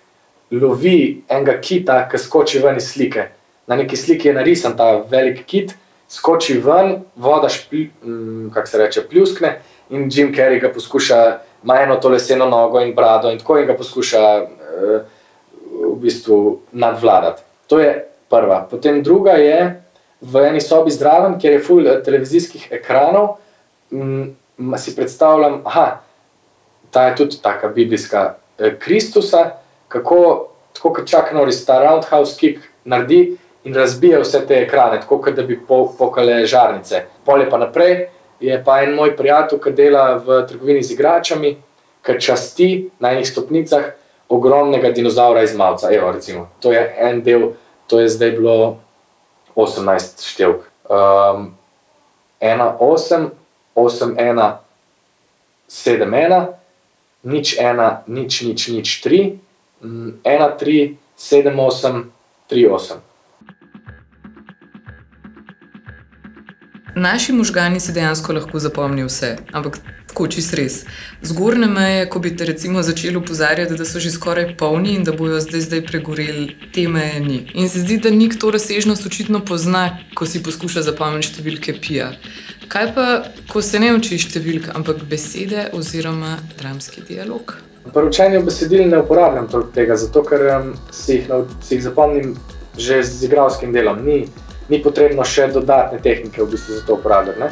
lovi 0.50 1.22
enega 1.28 1.56
kita, 1.60 2.04
ki 2.10 2.18
skoči 2.18 2.60
ven 2.62 2.76
iz 2.76 2.92
slike. 2.92 3.28
Na 3.66 3.76
neki 3.76 3.96
sliki 3.96 4.28
je 4.28 4.34
narisan 4.34 4.76
ta 4.76 5.02
velik 5.10 5.44
kit, 5.46 5.74
skoči 6.08 6.58
ven, 6.62 7.00
voda, 7.16 7.48
špli, 7.48 7.88
um, 8.04 8.50
kako 8.54 8.66
se 8.66 8.78
reče, 8.78 9.06
pljuskne 9.10 9.56
in 9.90 10.08
Jim 10.12 10.34
Carrey 10.34 10.60
ga 10.60 10.70
poskuša, 10.72 11.38
ima 11.66 11.80
eno 11.82 11.96
to 11.96 12.08
leseno 12.08 12.46
nogo 12.46 12.80
in 12.80 12.94
brado 12.94 13.30
in 13.30 13.38
tako 13.38 13.58
in 13.58 13.66
ga 13.66 13.74
poskuša 13.74 14.22
uh, 14.42 15.00
v 15.92 15.96
bistvu 15.98 16.60
nadvladati. 16.72 17.42
To 17.66 17.80
je 17.80 18.06
prva. 18.30 18.62
Potem 18.70 19.02
druga 19.02 19.32
je 19.32 19.82
v 20.20 20.44
eni 20.46 20.60
sobi 20.60 20.90
zraven, 20.90 21.40
kjer 21.40 21.52
je 21.52 21.62
full 21.62 21.88
eh, 21.88 22.02
televizijskih 22.04 22.68
ekranov. 22.70 23.36
Um, 23.90 24.36
si 24.78 24.94
predstavljam, 24.96 25.62
da 25.64 26.00
ta 26.90 27.08
je 27.08 27.16
tudi 27.16 27.42
taka 27.42 27.68
biblijska 27.68 28.34
eh, 28.58 28.78
Kristusa, 28.78 29.50
kako 29.88 30.48
tako 30.72 30.92
kot 30.92 31.08
čak 31.08 31.32
Norris 31.34 31.64
ta 31.66 31.80
roundhouse 31.82 32.36
kick 32.38 32.62
naredi 32.84 33.36
in 33.64 33.74
razbije 33.74 34.20
vse 34.20 34.46
te 34.46 34.62
ekrane, 34.62 35.00
tako 35.00 35.18
kot 35.18 35.34
da 35.34 35.42
bi 35.42 35.58
po, 35.68 35.92
pokale 35.98 36.44
žarnice. 36.46 37.04
Polje 37.24 37.50
pa 37.50 37.58
naprej 37.58 38.08
je 38.40 38.64
pa 38.64 38.82
en 38.82 38.94
moj 38.94 39.16
prijatelj, 39.16 39.60
ki 39.62 39.72
dela 39.72 40.16
v 40.20 40.42
trgovini 40.48 40.82
z 40.82 40.96
igračami, 40.96 41.56
ki 42.06 42.18
časti 42.20 42.68
na 43.00 43.12
enih 43.16 43.28
stopnicah 43.28 43.92
ogromnega 44.28 44.90
dinozaura 44.90 45.42
iz 45.42 45.54
Malca. 45.56 45.90
Evo, 45.94 46.12
recimo, 46.12 46.48
to 46.60 46.72
je 46.72 46.82
en 46.98 47.22
del, 47.22 47.52
to 47.86 48.00
je 48.00 48.08
zdaj 48.08 48.30
bilo 48.30 48.78
18 49.56 50.22
števk. 50.22 50.66
Um, 50.90 51.56
1, 52.40 52.76
8, 52.78 53.30
8, 53.74 54.16
1, 54.16 54.52
7, 55.68 56.14
1, 56.14 56.46
nič 57.24 57.56
1, 57.58 57.96
nič, 58.06 58.42
nič, 58.42 58.68
nič 58.68 58.88
3, 59.02 59.38
1, 59.82 60.22
3, 60.22 60.96
7, 61.16 61.60
8, 61.60 62.10
3, 62.48 62.68
8. 62.68 63.05
Naši 66.96 67.32
možgani 67.32 67.80
si 67.80 67.92
dejansko 67.92 68.32
lahko 68.32 68.58
zapomnijo 68.58 69.06
vse, 69.06 69.34
ampak 69.52 69.74
tako 70.08 70.26
čist 70.32 70.54
res. 70.56 70.76
Zgornje 71.22 71.66
meje, 71.68 72.06
ko 72.08 72.22
bi 72.24 72.30
te 72.36 72.46
recimo 72.48 72.82
začeli 72.82 73.20
opozarjati, 73.20 73.76
da 73.76 73.84
so 73.84 74.00
že 74.00 74.10
skoraj 74.10 74.54
polni 74.56 74.94
in 74.96 75.04
da 75.04 75.12
bojo 75.12 75.40
zdaj, 75.44 75.60
zdaj 75.60 75.82
pregoreli, 75.90 76.56
te 76.72 76.86
meje 76.88 77.20
ni. 77.20 77.42
In 77.52 77.68
se 77.68 77.82
zdi, 77.84 77.98
da 78.00 78.10
nik 78.10 78.38
to 78.40 78.50
razsežnost 78.50 79.06
očitno 79.06 79.42
pozna, 79.44 79.98
ko 80.16 80.24
si 80.24 80.40
poskuša 80.42 80.86
zapomniti 80.88 81.34
številke 81.34 81.76
pija. 81.84 82.14
Kaj 82.72 82.88
pa, 82.96 83.06
ko 83.52 83.60
se 83.60 83.76
ne 83.78 83.92
uči 83.92 84.16
številk, 84.16 84.72
ampak 84.72 85.04
besede 85.04 85.68
oziroma 85.76 86.38
dramski 86.56 87.04
dialog? 87.04 87.58
Pri 87.92 88.08
učenju 88.08 88.40
besedil 88.48 88.88
ne 88.88 89.04
uporabljam 89.04 89.52
tega, 89.76 90.00
zato 90.00 90.24
ker 90.24 90.48
um, 90.56 90.72
si, 90.88 91.20
jih, 91.20 91.28
nau- 91.28 91.44
si 91.60 91.76
jih 91.76 91.84
zapomnim 91.90 92.38
že 92.76 93.02
z 93.04 93.28
igralskim 93.28 93.72
delom. 93.72 94.00
Ni, 94.04 94.26
ni 94.68 94.82
potrebno 94.82 95.24
še 95.24 95.48
dodatne 95.54 95.98
tehnike 96.02 96.42
v 96.42 96.50
bistvu 96.50 96.80
za 96.80 96.86
to 96.86 96.98
uporabljati. 96.98 97.40
ne. 97.40 97.50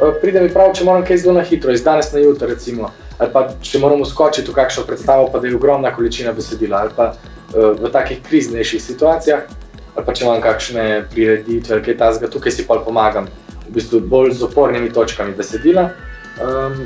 Uh, 0.00 0.14
Pride 0.20 0.42
mi 0.42 0.52
prav, 0.52 0.74
če 0.74 0.84
moram 0.84 1.04
kaj 1.06 1.22
zelo 1.22 1.34
na 1.38 1.44
hitro, 1.46 1.72
iz 1.72 1.84
danes 1.84 2.12
na 2.12 2.20
jutro, 2.20 2.48
recimo, 2.48 2.90
ali 3.18 3.30
pa 3.32 3.46
če 3.62 3.78
moram 3.80 4.02
uskočiti 4.04 4.50
v 4.50 4.54
kakšno 4.54 4.84
predstavo, 4.84 5.30
pa 5.32 5.40
da 5.40 5.48
je 5.48 5.56
ogromna 5.56 5.94
količina 5.94 6.34
besedila, 6.36 6.82
ali 6.84 6.92
pa 6.96 7.12
uh, 7.14 7.72
v 7.80 7.92
takih 7.92 8.20
kriznejših 8.22 8.82
situacijah, 8.82 9.46
ali 9.94 10.04
pa 10.04 10.12
če 10.12 10.26
imam 10.26 10.42
kakšne 10.44 11.06
prireditve 11.14 11.78
ali 11.78 11.84
kaj 11.86 11.96
takega, 12.02 12.30
tukaj 12.32 12.52
si 12.52 12.66
pa 12.68 12.76
pomagam, 12.84 13.30
v 13.68 13.78
bistvu 13.78 14.02
bolj 14.04 14.36
z 14.36 14.44
opornimi 14.44 14.92
točkami 14.92 15.32
besedila. 15.38 15.90
Um, 16.36 16.84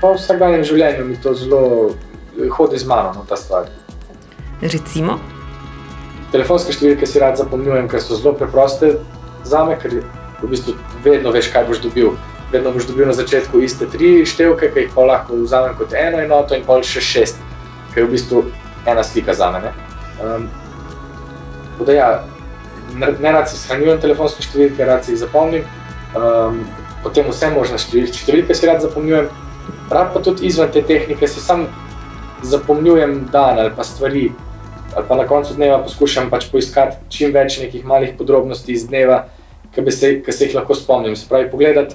pa 0.00 0.12
v 0.12 0.18
vsakdanjem 0.20 0.66
življenju 0.68 1.06
mi 1.08 1.16
to 1.22 1.32
zelo 1.34 1.62
eh, 2.36 2.50
hodi 2.52 2.78
z 2.78 2.84
mano, 2.84 3.14
no, 3.16 3.24
ta 3.28 3.38
stvar. 3.40 3.70
Recimo, 4.60 5.16
Telefonske 6.36 6.74
številke 6.76 7.06
si 7.08 7.20
rad 7.22 7.38
zapomnjujem, 7.40 7.86
ker 7.88 8.02
so 8.04 8.12
zelo 8.18 8.34
preproste 8.36 8.98
za 9.48 9.62
me, 9.64 9.78
ker 9.80 10.02
v 10.42 10.48
bistvu 10.50 10.74
vedno 11.00 11.32
veš, 11.32 11.48
kaj 11.54 11.64
boš 11.64 11.80
dobil. 11.86 12.10
Vedno 12.52 12.74
boš 12.74 12.90
dobil 12.90 13.08
na 13.08 13.14
začetku 13.16 13.62
iste 13.64 13.88
tri 13.88 14.20
števke, 14.28 14.68
ki 14.74 14.84
jih 14.84 14.92
pa 14.92 15.06
lahko 15.08 15.38
vzamem 15.40 15.72
kot 15.78 15.96
eno 15.96 16.20
enoto, 16.20 16.52
in 16.52 16.66
pol 16.66 16.84
še 16.84 17.00
šest, 17.00 17.40
ki 17.94 18.02
je 18.02 18.04
v 18.04 18.12
bistvu 18.12 18.44
ena 18.84 19.04
slika 19.06 19.32
za 19.32 19.48
me. 19.54 19.72
Um, 20.20 20.44
da 21.80 21.96
ja, 21.96 22.10
ne, 22.92 23.32
rad 23.32 23.48
si 23.48 23.56
shranjujem 23.62 24.04
telefonske 24.04 24.44
številke, 24.44 24.84
rad 24.84 25.08
si 25.08 25.14
jih 25.14 25.22
zapomnim. 25.24 25.64
Um, 26.12 26.66
potem 27.00 27.32
vse 27.32 27.48
možne 27.56 27.80
števil, 27.80 28.12
številke 28.12 28.52
si 28.52 28.68
rad 28.68 28.84
zapomnjujem, 28.84 29.32
rad 29.88 30.12
pa 30.12 30.20
tudi 30.20 30.50
izven 30.52 30.68
te 30.74 30.84
tehnike 30.84 31.32
si 31.32 31.40
sam 31.40 31.64
zapomnjujem 32.44 33.22
dan 33.32 33.62
ali 33.62 33.72
pa 33.72 33.88
stvari, 33.88 34.28
ali 34.96 35.04
pa 35.08 35.16
na 35.16 35.26
koncu 35.28 35.54
dneva 35.54 35.82
poskušam 35.84 36.30
pač 36.30 36.46
poiskati 36.48 36.96
čim 37.12 37.34
več 37.34 37.58
nekih 37.60 37.84
malih 37.84 38.14
podrobnosti 38.18 38.72
iz 38.72 38.86
dneva, 38.88 39.26
ki 39.74 39.84
bi 39.84 39.92
se, 39.92 40.12
ki 40.24 40.32
se 40.32 40.48
jih 40.48 40.56
lahko 40.56 40.74
spomnim. 40.74 41.16
Se 41.16 41.28
pravi, 41.28 41.50
pogledati 41.50 41.94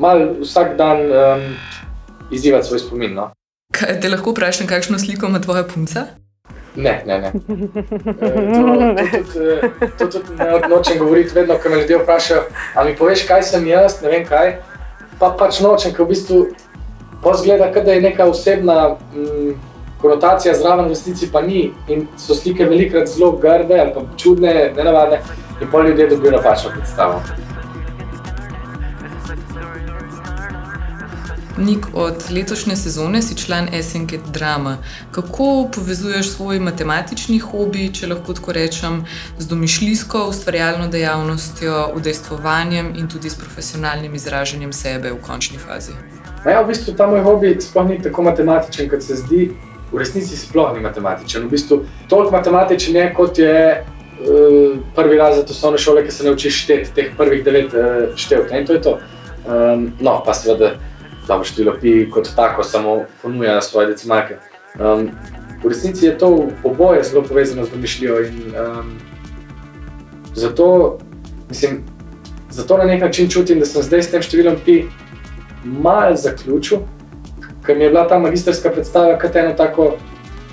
malo 0.00 0.40
vsak 0.40 0.72
dan, 0.78 1.04
um, 1.12 1.44
izzivati 2.32 2.66
svoj 2.66 2.80
spomin. 2.86 3.14
No? 3.14 3.28
Kaj, 3.76 3.98
te 4.00 4.08
lahko 4.08 4.32
vprašam, 4.32 4.70
kakšno 4.70 4.98
sliko 4.98 5.28
ima 5.28 5.40
tvoja 5.44 5.66
punca? 5.68 6.06
Ne, 6.76 7.02
ne, 7.06 7.18
ne. 7.18 7.28
E, 7.28 7.32
To, 8.56 8.64
to, 8.96 9.20
tudi, 9.32 9.46
eh, 9.50 9.88
to 9.98 10.06
tudi 10.06 10.36
ne 10.38 10.68
nočem 10.68 10.98
govoriti, 10.98 11.34
vedno, 11.34 11.58
ko 11.62 11.68
me 11.68 11.82
ljudje 11.82 11.98
vprašajo, 11.98 12.42
ali 12.74 12.90
mi 12.90 12.96
poveš, 12.96 13.26
kaj 13.28 13.42
sem 13.42 13.66
jaz, 13.66 14.00
ne 14.02 14.08
vem 14.08 14.24
kaj. 14.26 14.56
Pa 15.18 15.34
pač 15.38 15.60
nočem, 15.60 15.92
ker 15.92 16.06
v 16.06 16.14
bistvu 16.14 16.44
pa 17.20 17.34
zgleda, 17.36 17.68
kot 17.74 17.84
da 17.84 17.92
je 17.92 18.06
neka 18.06 18.24
osebna 18.30 18.96
mm, 19.12 19.58
konotacija 20.00 20.54
zraven, 20.54 20.88
resnici 20.88 21.28
pa 21.32 21.40
ni. 21.40 21.72
In 21.88 22.06
so 22.18 22.34
slike 22.34 22.64
velikrat 22.64 23.08
zelo 23.08 23.32
grde 23.32 23.80
ali 23.80 23.92
pa 23.94 24.00
čudne, 24.16 24.72
nenavadne, 24.76 25.20
in 25.60 25.68
pa 25.72 25.82
ljudje 25.82 26.08
dobijo 26.08 26.32
napačno 26.32 26.70
predstavo. 26.74 27.22
Nik, 31.60 31.86
od 31.94 32.14
letošnje 32.30 32.76
sezone 32.76 33.22
si 33.22 33.36
član 33.36 33.68
SNG 33.82 34.12
Drama. 34.32 34.76
Kako 35.10 35.68
povezuješ 35.74 36.30
svoj 36.30 36.60
matematični 36.60 37.38
hobi, 37.38 37.90
če 37.94 38.06
lahko 38.06 38.32
tako 38.32 38.52
rečem, 38.52 39.04
z 39.38 39.46
domišljijsko 39.46 40.24
ustvarjalno 40.28 40.88
dejavnostjo, 40.88 41.90
udejstvovanjem 41.94 42.94
in 42.96 43.08
tudi 43.08 43.30
s 43.30 43.36
profesionalnim 43.36 44.14
izražanjem 44.14 44.72
sebe 44.72 45.12
v 45.12 45.20
končni 45.26 45.58
fazi? 45.58 45.92
Ja, 46.46 46.62
v 46.62 46.70
bistvu 46.72 46.94
ta 46.96 47.06
moj 47.06 47.20
hobi 47.20 47.52
sploh 47.60 47.88
ni 47.88 48.00
tako 48.02 48.22
matematičen, 48.22 48.88
kot 48.88 49.02
se 49.02 49.20
zdi. 49.20 49.50
V 49.92 49.98
resnici 49.98 50.36
sploh 50.36 50.74
ni 50.74 50.80
matematičen. 50.80 51.46
V 51.46 51.50
bistvu 51.50 51.80
toliko 52.08 52.30
matematičen 52.30 52.96
je, 52.96 53.06
kot 53.14 53.38
je 53.38 53.56
uh, 53.80 54.76
prvi 54.94 55.18
razred 55.18 55.50
osnovne 55.50 55.78
šole, 55.78 56.04
ki 56.06 56.14
se 56.14 56.24
naučiš 56.24 56.62
šteti 56.64 56.94
teh 56.94 57.10
prvih 57.16 57.44
devet 57.44 57.74
uh, 57.74 58.14
števk. 58.16 58.52
In 58.54 58.66
to 58.66 58.78
je 58.78 58.82
to. 58.82 58.98
Um, 59.46 59.92
no, 60.00 60.22
pa 60.26 60.34
seveda 60.34 60.76
dobro 61.26 61.44
število 61.44 61.76
pi 61.80 62.10
kot 62.10 62.30
tako 62.36 62.62
samo 62.62 63.04
ponuja 63.22 63.60
svoje 63.60 63.92
decimalke. 63.94 64.38
Um, 64.78 65.10
v 65.62 65.68
resnici 65.68 66.06
je 66.06 66.18
to 66.18 66.48
oboje 66.64 67.02
zelo 67.04 67.22
povezano 67.22 67.64
z 67.64 67.70
domišljijo 67.70 68.20
in 68.26 68.54
um, 68.54 68.98
zato, 70.34 70.98
mislim, 71.48 71.84
zato 72.50 72.78
na 72.78 72.84
nek 72.84 73.02
način 73.02 73.28
čutim, 73.28 73.58
da 73.58 73.66
sem 73.66 73.82
zdaj 73.82 74.02
s 74.02 74.10
tem 74.10 74.22
številom 74.22 74.56
pi 74.64 74.84
malo 75.64 76.16
zaključil, 76.16 76.86
ker 77.66 77.76
mi 77.76 77.84
je 77.84 77.90
bila 77.90 78.08
ta 78.08 78.18
magistrska 78.18 78.70
predstava 78.70 79.18
kot 79.18 79.36
ena 79.36 79.56
tako, 79.56 79.94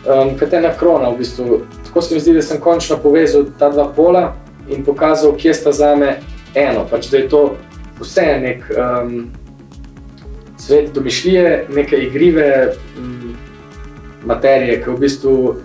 um, 0.05 0.33
kot 0.39 0.53
ena 0.53 0.73
krona 0.79 1.09
v 1.09 1.17
bistvu. 1.17 1.61
Tako 1.87 2.01
se 2.01 2.15
mi 2.15 2.19
zdi, 2.19 2.33
da 2.33 2.41
sem 2.41 2.61
končno 2.61 2.97
povezal 3.03 3.45
ta 3.59 3.69
dva 3.69 3.87
pola 3.95 4.35
in 4.69 4.83
pokazal, 4.85 5.35
kje 5.37 5.53
sta 5.53 5.71
za 5.71 5.95
me 5.95 6.19
eno, 6.55 6.85
pač 6.89 7.09
da 7.11 7.17
je 7.17 7.29
to 7.29 7.43
vse 7.99 8.25
nek 8.41 8.65
um, 8.71 9.29
svet 10.57 10.91
domišljije, 10.93 11.67
neke 11.69 11.97
igrive 11.97 12.73
m, 12.97 13.35
materije, 14.25 14.81
ki 14.83 14.89
v 14.89 14.99
bistvu 14.99 15.55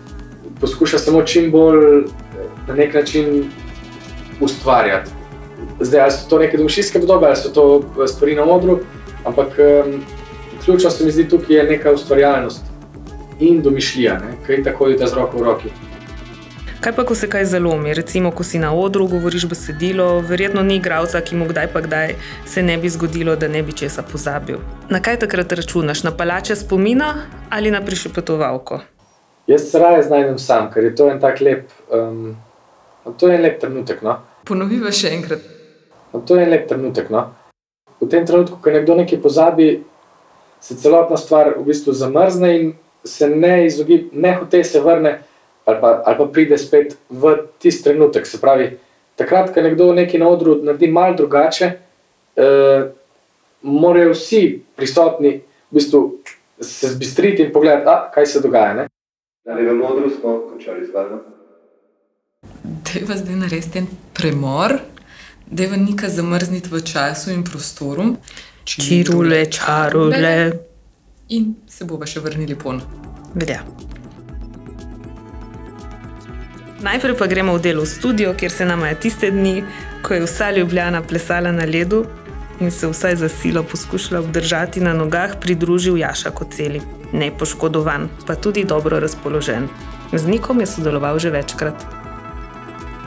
poskuša 0.60 0.98
samo 0.98 1.22
čim 1.22 1.50
bolj 1.50 2.04
na 2.68 2.74
nek 2.74 2.94
način 2.94 3.50
ustvarjati. 4.40 5.10
Zdaj, 5.80 6.00
ali 6.00 6.12
so 6.12 6.28
to 6.28 6.38
neke 6.38 6.56
domišljijske 6.56 7.00
podobe, 7.00 7.26
ali 7.26 7.36
so 7.36 7.50
to 7.50 8.06
stvari 8.06 8.34
na 8.34 8.44
modru, 8.44 8.78
ampak 9.24 9.58
um, 9.58 10.02
ključno 10.64 10.90
se 10.90 11.04
mi 11.04 11.10
zdi 11.10 11.28
tukaj 11.28 11.56
je 11.56 11.64
neka 11.64 11.92
ustvarjalnost 11.92 12.62
in 13.40 13.62
domišljija, 13.62 14.20
ki 14.46 14.52
je 14.52 14.64
tako 14.64 14.88
ide 14.88 15.06
z 15.06 15.14
roko 15.14 15.38
v 15.38 15.42
roki. 15.42 15.68
Kaj 16.82 16.92
pa, 16.96 17.04
ko 17.06 17.14
se 17.14 17.28
kaj 17.30 17.44
zalomi, 17.44 17.94
recimo, 17.94 18.30
ko 18.34 18.42
si 18.42 18.58
na 18.58 18.72
odru, 18.74 19.06
govoriš 19.06 19.44
besedilo, 19.46 20.20
verjetno 20.26 20.62
ni 20.66 20.80
igralca, 20.80 21.20
ki 21.20 21.36
mu 21.38 21.46
kdaj 21.46 21.68
pa 21.72 21.80
kdaj 21.80 22.14
se 22.46 22.62
ne 22.62 22.74
bi 22.78 22.90
zgodilo, 22.90 23.36
da 23.36 23.48
ne 23.48 23.62
bi 23.62 23.72
česa 23.72 24.02
pozabil. 24.02 24.58
Na 24.90 24.98
kaj 24.98 25.20
takrat 25.22 25.52
računaš, 25.52 26.02
na 26.02 26.10
palače 26.10 26.56
spomina 26.56 27.12
ali 27.50 27.70
na 27.70 27.80
prišepetovalko? 27.86 28.80
Jaz 29.46 29.70
se 29.70 29.78
raje 29.78 30.02
znajdem 30.02 30.38
sam, 30.38 30.72
ker 30.74 30.84
je 30.84 30.94
to 30.94 31.06
en 31.10 31.20
tak 31.20 31.40
lep, 31.40 31.70
um, 31.94 32.34
to 33.16 33.30
je 33.30 33.38
en 33.38 33.46
lep 33.46 33.60
trenutek. 33.60 34.02
No? 34.02 34.18
Ponoviva 34.44 34.90
še 34.90 35.14
enkrat. 35.14 35.46
To 36.12 36.36
je 36.36 36.42
en 36.42 36.50
lep 36.50 36.66
trenutek. 36.68 37.14
No? 37.14 37.28
V 38.00 38.10
tem 38.10 38.26
trenutku, 38.26 38.58
ko 38.58 38.74
nekdo 38.74 38.98
nekaj 38.98 39.22
pozabi, 39.22 39.70
se 40.62 40.76
celotna 40.78 41.16
stvar 41.16 41.54
v 41.58 41.66
bistvu 41.66 41.92
zamrzne 41.92 42.54
in 42.60 42.72
se 43.04 43.28
ne 43.28 43.66
izogiba, 43.66 44.08
ne 44.12 44.34
hoče 44.38 44.64
se 44.64 44.80
vrne 44.80 45.18
ali 45.64 45.78
pa, 45.80 46.02
ali 46.06 46.18
pa 46.18 46.26
pride 46.26 46.58
spet 46.58 46.96
v 47.10 47.36
tisti 47.58 47.84
trenutek. 47.84 48.26
Se 48.26 48.40
pravi, 48.40 48.78
takrat, 49.16 49.52
ko 49.54 49.62
nekdo 49.62 49.92
nekaj 49.94 50.20
na 50.20 50.28
odru 50.28 50.56
naredi 50.62 50.88
malo 50.90 51.14
drugače, 51.14 51.72
eh, 52.36 52.90
morajo 53.62 54.14
vsi 54.14 54.62
prisotni 54.76 55.36
v 55.70 55.74
bistvu 55.78 56.02
se 56.60 56.88
zbistriti 56.88 57.42
in 57.42 57.52
pogledati, 57.52 57.88
a, 57.88 58.10
kaj 58.14 58.26
se 58.26 58.40
dogaja. 58.40 58.74
Ne? 58.74 58.88
Ali 59.48 59.66
v 59.66 59.74
modru 59.74 60.10
smo 60.10 60.38
končali 60.50 60.86
z 60.86 60.94
vami? 60.94 61.18
Dejva 62.62 63.16
zdaj 63.16 63.36
narediti 63.36 63.78
en 63.78 63.86
premor, 64.14 64.78
dejva 65.46 65.76
nekaj 65.76 66.10
zamrzniti 66.10 66.70
v 66.70 66.82
času 66.86 67.32
in 67.34 67.44
prostoru. 67.44 68.14
Čirule, 68.64 69.46
čarule. 69.46 70.52
In 71.28 71.54
se 71.68 71.84
bova 71.84 72.06
še 72.06 72.20
vrnili 72.20 72.54
pon. 72.54 72.80
Velja. 73.34 73.62
Najprej 76.82 77.14
pa 77.18 77.26
gremo 77.30 77.54
v 77.54 77.62
delo 77.62 77.86
v 77.86 77.90
studio, 77.90 78.34
kjer 78.34 78.50
se 78.50 78.66
nam 78.66 78.82
je 78.84 78.94
tiste 79.06 79.30
dni, 79.30 79.62
ko 80.02 80.14
je 80.14 80.26
vsa 80.26 80.50
Ljubljana 80.50 81.02
plesala 81.02 81.52
na 81.54 81.64
ledu 81.64 82.04
in 82.60 82.70
se 82.70 82.90
vsaj 82.90 83.16
za 83.16 83.28
silo 83.28 83.62
poskušala 83.62 84.20
obdržati 84.20 84.80
na 84.80 84.92
nogah, 84.94 85.36
pridružil 85.40 85.96
Jaša 85.96 86.30
Koceli. 86.30 86.82
Nepoškodovan, 87.12 88.08
pa 88.26 88.34
tudi 88.34 88.64
dobro 88.64 89.00
razpoložen. 89.00 89.68
Z 90.12 90.26
Nikom 90.26 90.60
je 90.60 90.66
sodeloval 90.66 91.18
že 91.18 91.30
večkrat. 91.30 92.01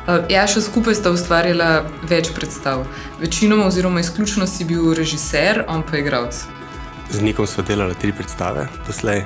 Ja, 0.06 0.44
še 0.46 0.62
skupaj 0.62 1.00
sta 1.00 1.10
ustvarjala 1.10 1.88
več 2.06 2.30
predstav. 2.36 2.84
Večinoma, 3.18 3.66
oziroma 3.66 4.04
izključno 4.04 4.46
si 4.46 4.68
bil 4.70 4.92
režiser, 4.94 5.64
on 5.68 5.82
pa 5.82 5.98
igralec. 5.98 6.44
Z 7.10 7.26
Nikom 7.26 7.48
smo 7.50 7.66
delali 7.66 7.98
tri 7.98 8.14
predstave 8.14 8.68
doslej. 8.86 9.24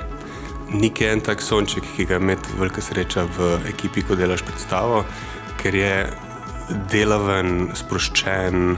Nik 0.72 1.02
je 1.02 1.12
en 1.12 1.20
tak 1.20 1.44
sonček, 1.44 1.84
ki 1.96 2.06
ga 2.08 2.16
imeti 2.16 2.56
velika 2.56 2.80
sreča 2.80 3.26
v 3.36 3.50
ekipi, 3.68 4.06
ko 4.06 4.16
delaš 4.16 4.46
predstavo, 4.46 5.04
ker 5.60 5.76
je 5.76 5.94
delaven, 6.88 7.74
sproščen, 7.76 8.76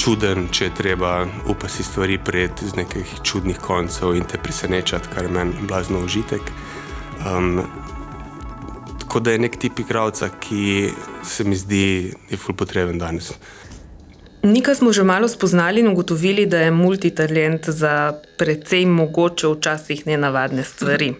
čuden, 0.00 0.50
če 0.52 0.68
je 0.68 0.76
treba, 0.82 1.14
upa 1.48 1.68
si 1.72 1.86
stvari 1.86 2.18
pred 2.20 2.60
z 2.60 2.76
nekih 2.76 3.20
čudnih 3.24 3.60
koncev 3.62 4.12
in 4.18 4.28
te 4.28 4.36
presenečati, 4.36 5.08
kar 5.14 5.24
je 5.24 5.32
meni 5.32 5.68
blazno 5.68 6.04
užitek. 6.04 6.52
Um, 7.24 7.62
tako 9.10 9.20
da 9.20 9.32
je 9.32 9.38
nek 9.38 9.56
tip 9.58 9.78
igralca, 9.78 10.28
ki 10.40 10.88
se 11.26 11.44
mi 11.44 11.56
zdi, 11.56 12.12
je 12.30 12.36
ful 12.38 12.54
potreben 12.54 12.98
danes. 12.98 13.32
Nika 14.42 14.74
smo 14.74 14.92
že 14.92 15.02
malo 15.02 15.28
spoznali 15.28 15.80
in 15.80 15.88
ugotovili, 15.88 16.46
da 16.46 16.60
je 16.60 16.70
multitalent 16.70 17.68
za 17.68 18.14
precej 18.38 18.86
mogoče 18.86 19.48
včasih 19.48 20.06
nenavadne 20.06 20.62
stvari. 20.64 21.14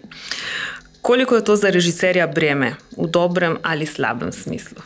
Koliko 1.01 1.35
je 1.35 1.43
to 1.43 1.55
za 1.55 1.69
režiserja 1.69 2.27
breme, 2.27 2.75
v 2.97 3.09
dobrem 3.11 3.57
ali 3.61 3.85
slabem 3.85 4.31
smislu? 4.31 4.79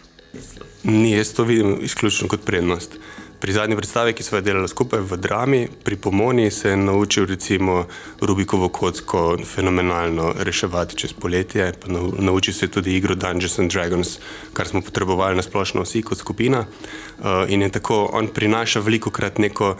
Ni, 0.84 1.12
jaz 1.12 1.34
to 1.34 1.44
vidim 1.44 1.78
izključno 1.82 2.28
kot 2.28 2.42
prednost. 2.46 2.98
Pri 3.40 3.54
zadnji 3.54 3.76
predstavi, 3.76 4.14
ki 4.14 4.24
smo 4.24 4.38
jo 4.38 4.42
delali 4.42 4.68
skupaj 4.68 5.00
v 5.00 5.18
drami, 5.18 5.68
pri 5.84 5.96
Pomoni 5.96 6.52
se 6.52 6.70
je 6.70 6.78
naučil 6.78 7.26
recimo 7.26 7.86
Rubikovo 8.22 8.70
kocko 8.70 9.38
fenomenalno 9.46 10.34
reševati 10.40 10.96
čez 10.96 11.14
poletje, 11.14 11.74
naučil 12.20 12.54
se 12.54 12.66
je 12.66 12.72
tudi 12.72 12.96
igro 12.96 13.16
Dungeons 13.16 13.60
and 13.60 13.72
Dragons, 13.72 14.18
kar 14.54 14.68
smo 14.68 14.82
potrebovali 14.82 15.36
na 15.36 15.42
splošno 15.42 15.82
vsi 15.82 16.02
kot 16.02 16.18
skupina. 16.18 16.60
Uh, 16.60 17.26
in 17.48 17.62
je 17.62 17.70
tako, 17.70 18.10
on 18.14 18.28
prinaša 18.28 18.80
veliko 18.80 19.10
krat 19.10 19.38
neko 19.38 19.76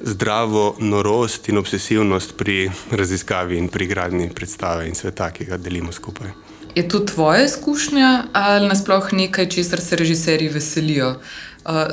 zdravo 0.00 0.76
norost 0.78 1.48
in 1.48 1.58
obsesivnost 1.58 2.36
pri 2.36 2.70
raziskavi 2.90 3.58
in 3.58 3.68
pri 3.68 3.86
gradnji 3.86 4.30
predstave 4.34 4.88
in 4.88 4.94
sveta, 4.94 5.30
ki 5.30 5.44
ga 5.44 5.56
delimo 5.56 5.92
skupaj. 5.92 6.30
Je 6.74 6.88
to 6.88 6.98
tvoja 6.98 7.44
izkušnja 7.44 8.24
ali 8.32 8.68
nasploh 8.68 9.12
nekaj, 9.12 9.48
česar 9.48 9.80
se 9.80 9.96
režiserji 9.96 10.48
veselijo? 10.48 11.14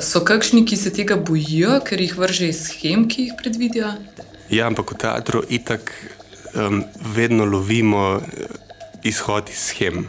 So 0.02 0.24
kakšni, 0.26 0.64
ki 0.66 0.76
se 0.76 0.90
tega 0.90 1.16
bojijo, 1.16 1.78
ker 1.86 2.00
jih 2.00 2.16
vrže 2.18 2.48
iz 2.50 2.64
schem, 2.66 3.06
ki 3.08 3.28
jih 3.28 3.36
predvidijo? 3.38 3.92
Ja, 4.50 4.66
ampak 4.66 4.90
v 4.90 4.98
teatru 4.98 5.44
itak 5.46 5.92
um, 6.54 6.82
vedno 7.14 7.46
lovimo 7.46 8.18
eh, 8.18 8.50
izhod 9.06 9.50
iz 9.52 9.62
schem. 9.70 10.08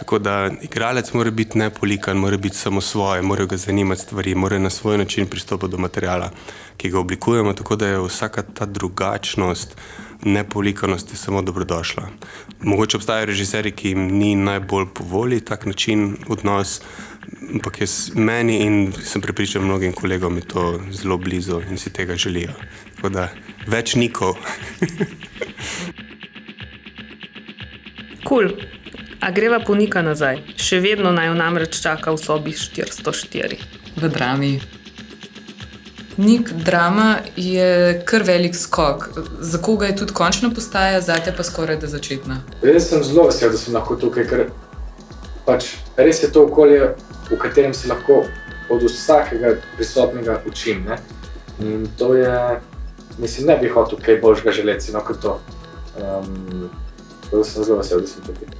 Tako 0.00 0.18
da 0.18 0.50
igralec 0.62 1.12
mora 1.12 1.30
biti 1.30 1.58
nepolikan, 1.58 2.16
mora 2.16 2.36
biti 2.36 2.56
samo 2.56 2.80
svoje, 2.80 3.22
mora 3.22 3.44
ga 3.44 3.56
zanimati 3.56 4.00
stvari, 4.00 4.34
mora 4.34 4.58
na 4.58 4.70
svoj 4.70 4.98
način 4.98 5.26
pristopiti 5.26 5.70
do 5.70 5.78
materiala, 5.78 6.30
ki 6.76 6.90
ga 6.90 6.98
oblikujemo. 6.98 7.52
Tako 7.52 7.76
da 7.76 7.86
je 7.86 8.00
vsaka 8.00 8.42
ta 8.42 8.66
drugačnost, 8.66 9.76
nepolikanost 10.22 11.10
je 11.12 11.16
samo 11.16 11.42
dobrodošla. 11.42 12.08
Mogoče 12.60 12.96
obstajajo 12.96 13.26
režiserji, 13.26 13.72
ki 13.72 13.88
jim 13.88 14.08
ni 14.18 14.34
najbolj 14.36 14.86
po 14.94 15.04
volji 15.04 15.40
tak 15.40 15.66
način 15.66 16.16
odnos, 16.28 16.80
ampak 17.54 17.80
jaz, 17.80 18.10
meni 18.14 18.60
in 18.64 18.92
sem 19.04 19.22
prepričan 19.22 19.64
mnogim 19.64 19.92
kolegom 19.92 20.36
je 20.36 20.42
to 20.42 20.80
zelo 20.90 21.18
blizu 21.18 21.62
in 21.70 21.78
si 21.78 21.92
tega 21.92 22.16
želijo. 22.16 22.52
Tako 22.96 23.08
da 23.08 23.28
več 23.66 23.94
nikov. 23.94 24.36
Kul. 28.24 28.48
Cool. 28.50 28.52
A 29.20 29.30
greva 29.30 29.58
ponika 29.60 30.00
nazaj. 30.02 30.38
Še 30.56 30.78
vedno 30.80 31.10
naj 31.12 31.28
jo 31.28 31.32
namreč 31.36 31.76
čaka 31.84 32.12
v 32.14 32.20
sobi 32.20 32.54
404. 32.56 33.58
V 34.00 34.08
drami. 34.08 34.54
Nik 36.20 36.52
drama 36.64 37.18
je 37.36 38.00
kar 38.08 38.24
velik 38.24 38.56
skok. 38.56 39.10
Za 39.44 39.60
koga 39.60 39.90
je 39.90 39.98
tudi 40.00 40.16
končna 40.16 40.48
postaja, 40.56 41.02
zate 41.04 41.34
pa 41.36 41.44
skoraj 41.44 41.82
da 41.84 41.92
začetna. 41.92 42.40
Jaz 42.64 42.88
sem 42.88 43.04
zelo 43.04 43.26
vesel, 43.28 43.52
da 43.52 43.60
sem 43.60 43.76
lahko 43.76 43.96
tukaj, 44.00 44.28
ker 44.30 44.46
pač 45.50 45.74
res 45.98 46.22
je 46.22 46.30
to 46.30 46.46
okolje, 46.46 46.94
v 47.30 47.38
katerem 47.38 47.74
se 47.74 47.90
lahko 47.90 48.22
od 48.70 48.82
vsakega 48.86 49.56
prisotnega 49.74 50.42
učim. 50.46 50.84
Ne? 50.86 50.98
In 51.58 51.88
to 51.98 52.14
je, 52.14 52.60
mislim, 53.18 53.50
ne 53.50 53.56
bi 53.58 53.68
hotel 53.68 53.98
kaj 53.98 54.20
boljšega 54.22 54.52
želeti, 54.62 54.92
no 54.94 55.02
kot 55.02 55.18
to. 55.22 55.40
Um, 55.98 56.70
tako 57.24 57.42
da 57.42 57.44
sem 57.44 57.64
zelo 57.64 57.78
vesel, 57.82 58.00
da 58.00 58.06
sem 58.06 58.22
tukaj. 58.26 58.54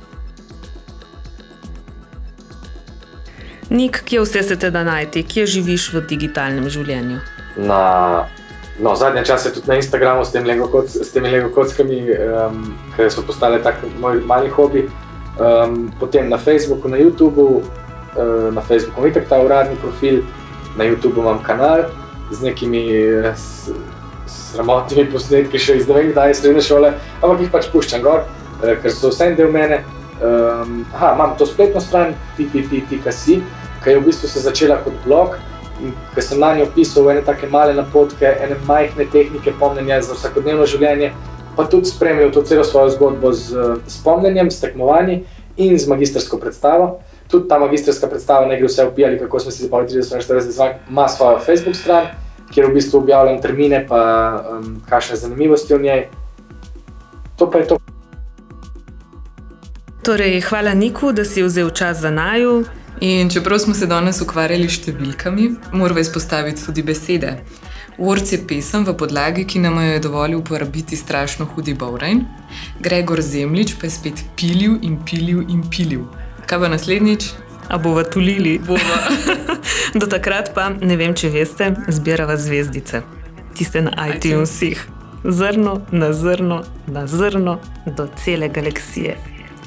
Nik, 3.70 4.02
kje 4.04 4.24
vse 4.24 4.42
se 4.42 4.56
te 4.58 4.70
da 4.74 4.82
najti, 4.84 5.22
kje 5.22 5.46
živiš 5.46 5.92
v 5.94 6.02
digitalnem 6.10 6.66
življenju? 6.66 7.20
Na, 7.70 7.82
no, 8.82 8.96
zadnje 8.98 9.22
čase 9.30 9.52
tudi 9.54 9.70
na 9.70 9.78
Instagramu 9.78 10.24
s, 10.26 10.34
tem 10.34 10.46
Lego 10.46 10.66
koc, 10.72 10.90
s 10.90 11.14
temi 11.14 11.30
Lego 11.30 11.52
kockami, 11.54 12.00
um, 12.18 12.64
ki 12.96 13.06
so 13.14 13.22
postale 13.22 13.62
tak 13.62 13.78
moj 14.02 14.18
mali 14.26 14.50
hobi. 14.50 14.88
Um, 15.38 15.90
potem 15.98 16.28
na 16.28 16.38
Facebooku, 16.38 16.88
na 16.88 16.96
YouTubu, 16.96 17.62
uh, 18.16 18.52
na 18.52 18.60
Facebooku 18.60 19.06
imam 19.06 19.24
ta 19.28 19.38
uradni 19.38 19.76
profil, 19.76 20.24
na 20.76 20.84
YouTubu 20.84 21.20
imam 21.20 21.38
kanal 21.38 21.86
z 22.30 22.42
nekimi 22.42 22.90
eh, 22.90 23.34
s, 23.34 23.70
sramotnimi 24.26 25.10
posnetki, 25.10 25.58
še 25.58 25.78
iz 25.78 25.88
ne 25.88 25.94
vem 25.94 26.10
kdaj 26.12 26.34
srednje 26.34 26.62
šole, 26.62 26.92
ampak 27.22 27.40
jih 27.40 27.50
pač 27.50 27.70
puščam 27.70 28.02
gor, 28.02 28.26
uh, 28.26 28.74
ker 28.82 28.90
so 28.90 29.10
vse 29.10 29.30
en 29.30 29.38
del 29.38 29.50
mene. 29.54 29.84
Um, 30.20 30.84
aha, 30.92 31.14
imam 31.14 31.32
to 31.38 31.46
spletno 31.48 31.80
stran, 31.80 32.12
ppp.si, 32.36 33.40
ki 33.80 33.90
je 33.90 33.98
v 33.98 34.04
bistvu 34.04 34.28
se 34.28 34.44
začela 34.44 34.76
kot 34.84 34.98
blog. 35.06 35.38
Ker 36.12 36.22
sem 36.22 36.42
na 36.42 36.52
njo 36.58 36.66
pisal 36.74 37.08
ene 37.08 37.22
tako 37.24 37.48
male 37.48 37.72
napotke, 37.72 38.28
ene 38.28 38.58
majhne 38.68 39.06
tehnike 39.08 39.54
pomnjenja 39.56 40.02
za 40.04 40.18
vsakodnevno 40.18 40.66
življenje, 40.68 41.14
pa 41.60 41.66
tudi 41.68 41.84
spremljal 41.84 42.30
to 42.30 42.42
celo 42.42 42.64
svojo 42.64 42.90
zgodbo 42.90 43.32
z 43.32 43.76
spomnjenjem, 43.86 44.50
s 44.50 44.60
tekmovanji 44.60 45.24
in 45.56 45.78
z 45.78 45.88
magistrsko 45.88 46.38
predstavo. 46.38 47.00
Tudi 47.28 47.48
ta 47.48 47.58
magistrska 47.58 48.06
predstava, 48.08 48.46
ne 48.46 48.56
gre 48.56 48.66
vse 48.66 48.86
upijali, 48.86 49.18
kako 49.18 49.40
smo 49.40 49.50
si 49.50 49.62
zapomnili 49.62 50.02
30-40 50.02 50.40
zvok, 50.40 50.72
ima 50.88 51.08
svojo 51.08 51.38
Facebook 51.38 51.76
stran, 51.76 52.06
kjer 52.54 52.66
v 52.66 52.74
bistvu 52.74 52.98
objavljam 52.98 53.42
termine, 53.42 53.84
pa 53.88 54.00
um, 54.40 54.80
kakšne 54.88 55.16
zanimivosti 55.16 55.74
v 55.74 55.82
njej. 55.82 56.06
To 57.36 57.50
pa 57.50 57.58
je 57.58 57.66
to. 57.66 57.78
Torej, 60.02 60.40
hvala 60.40 60.74
Niku, 60.74 61.12
da 61.12 61.24
si 61.24 61.42
vzel 61.42 61.70
čas 61.70 62.00
za 62.00 62.10
naju. 62.10 62.64
In 63.00 63.30
čeprav 63.30 63.58
smo 63.58 63.74
se 63.74 63.86
danes 63.86 64.20
ukvarjali 64.20 64.68
s 64.68 64.80
številkami, 64.80 65.50
moramo 65.72 66.00
izpostaviti 66.00 66.64
tudi 66.64 66.82
besede. 66.82 67.36
Worc 68.00 68.32
je 68.32 68.38
pesem 68.48 68.84
v 68.84 68.94
podlagi, 68.96 69.44
ki 69.44 69.60
nam 69.60 69.76
jo 69.76 69.92
je 69.92 69.98
dovolil 70.00 70.38
uporabiti 70.38 70.96
strašno 70.96 71.44
hudi 71.44 71.74
Bowrain, 71.74 72.24
Gregor 72.80 73.20
Zemljič 73.20 73.74
pa 73.80 73.86
je 73.86 73.90
spet 73.90 74.24
pilil 74.36 74.78
in 74.82 74.96
pilil 75.04 75.42
in 75.48 75.60
pilil. 75.70 76.06
Kaj 76.46 76.58
bo 76.58 76.70
naslednjič? 76.72 77.28
A 77.68 77.78
bova 77.78 78.02
tulili? 78.04 78.58
Bova. 78.58 78.96
Do 80.00 80.08
takrat 80.08 80.54
pa, 80.54 80.70
ne 80.80 80.96
vem, 80.96 81.12
če 81.12 81.28
veste, 81.28 81.74
zbirava 81.92 82.40
zvezdice, 82.40 83.02
tiste 83.54 83.84
na 83.84 83.92
iTunesih. 84.08 84.80
Zrno 85.24 85.82
na 85.92 86.12
zrno 86.16 86.62
na 86.88 87.06
zrno 87.06 87.58
do 87.84 88.08
cele 88.24 88.48
galaksije. 88.48 89.18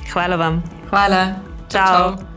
Hvala 0.10 0.36
vam. 0.36 0.63
Hvala. 0.89 1.26
Čau. 1.69 1.86
Čau. 1.93 2.33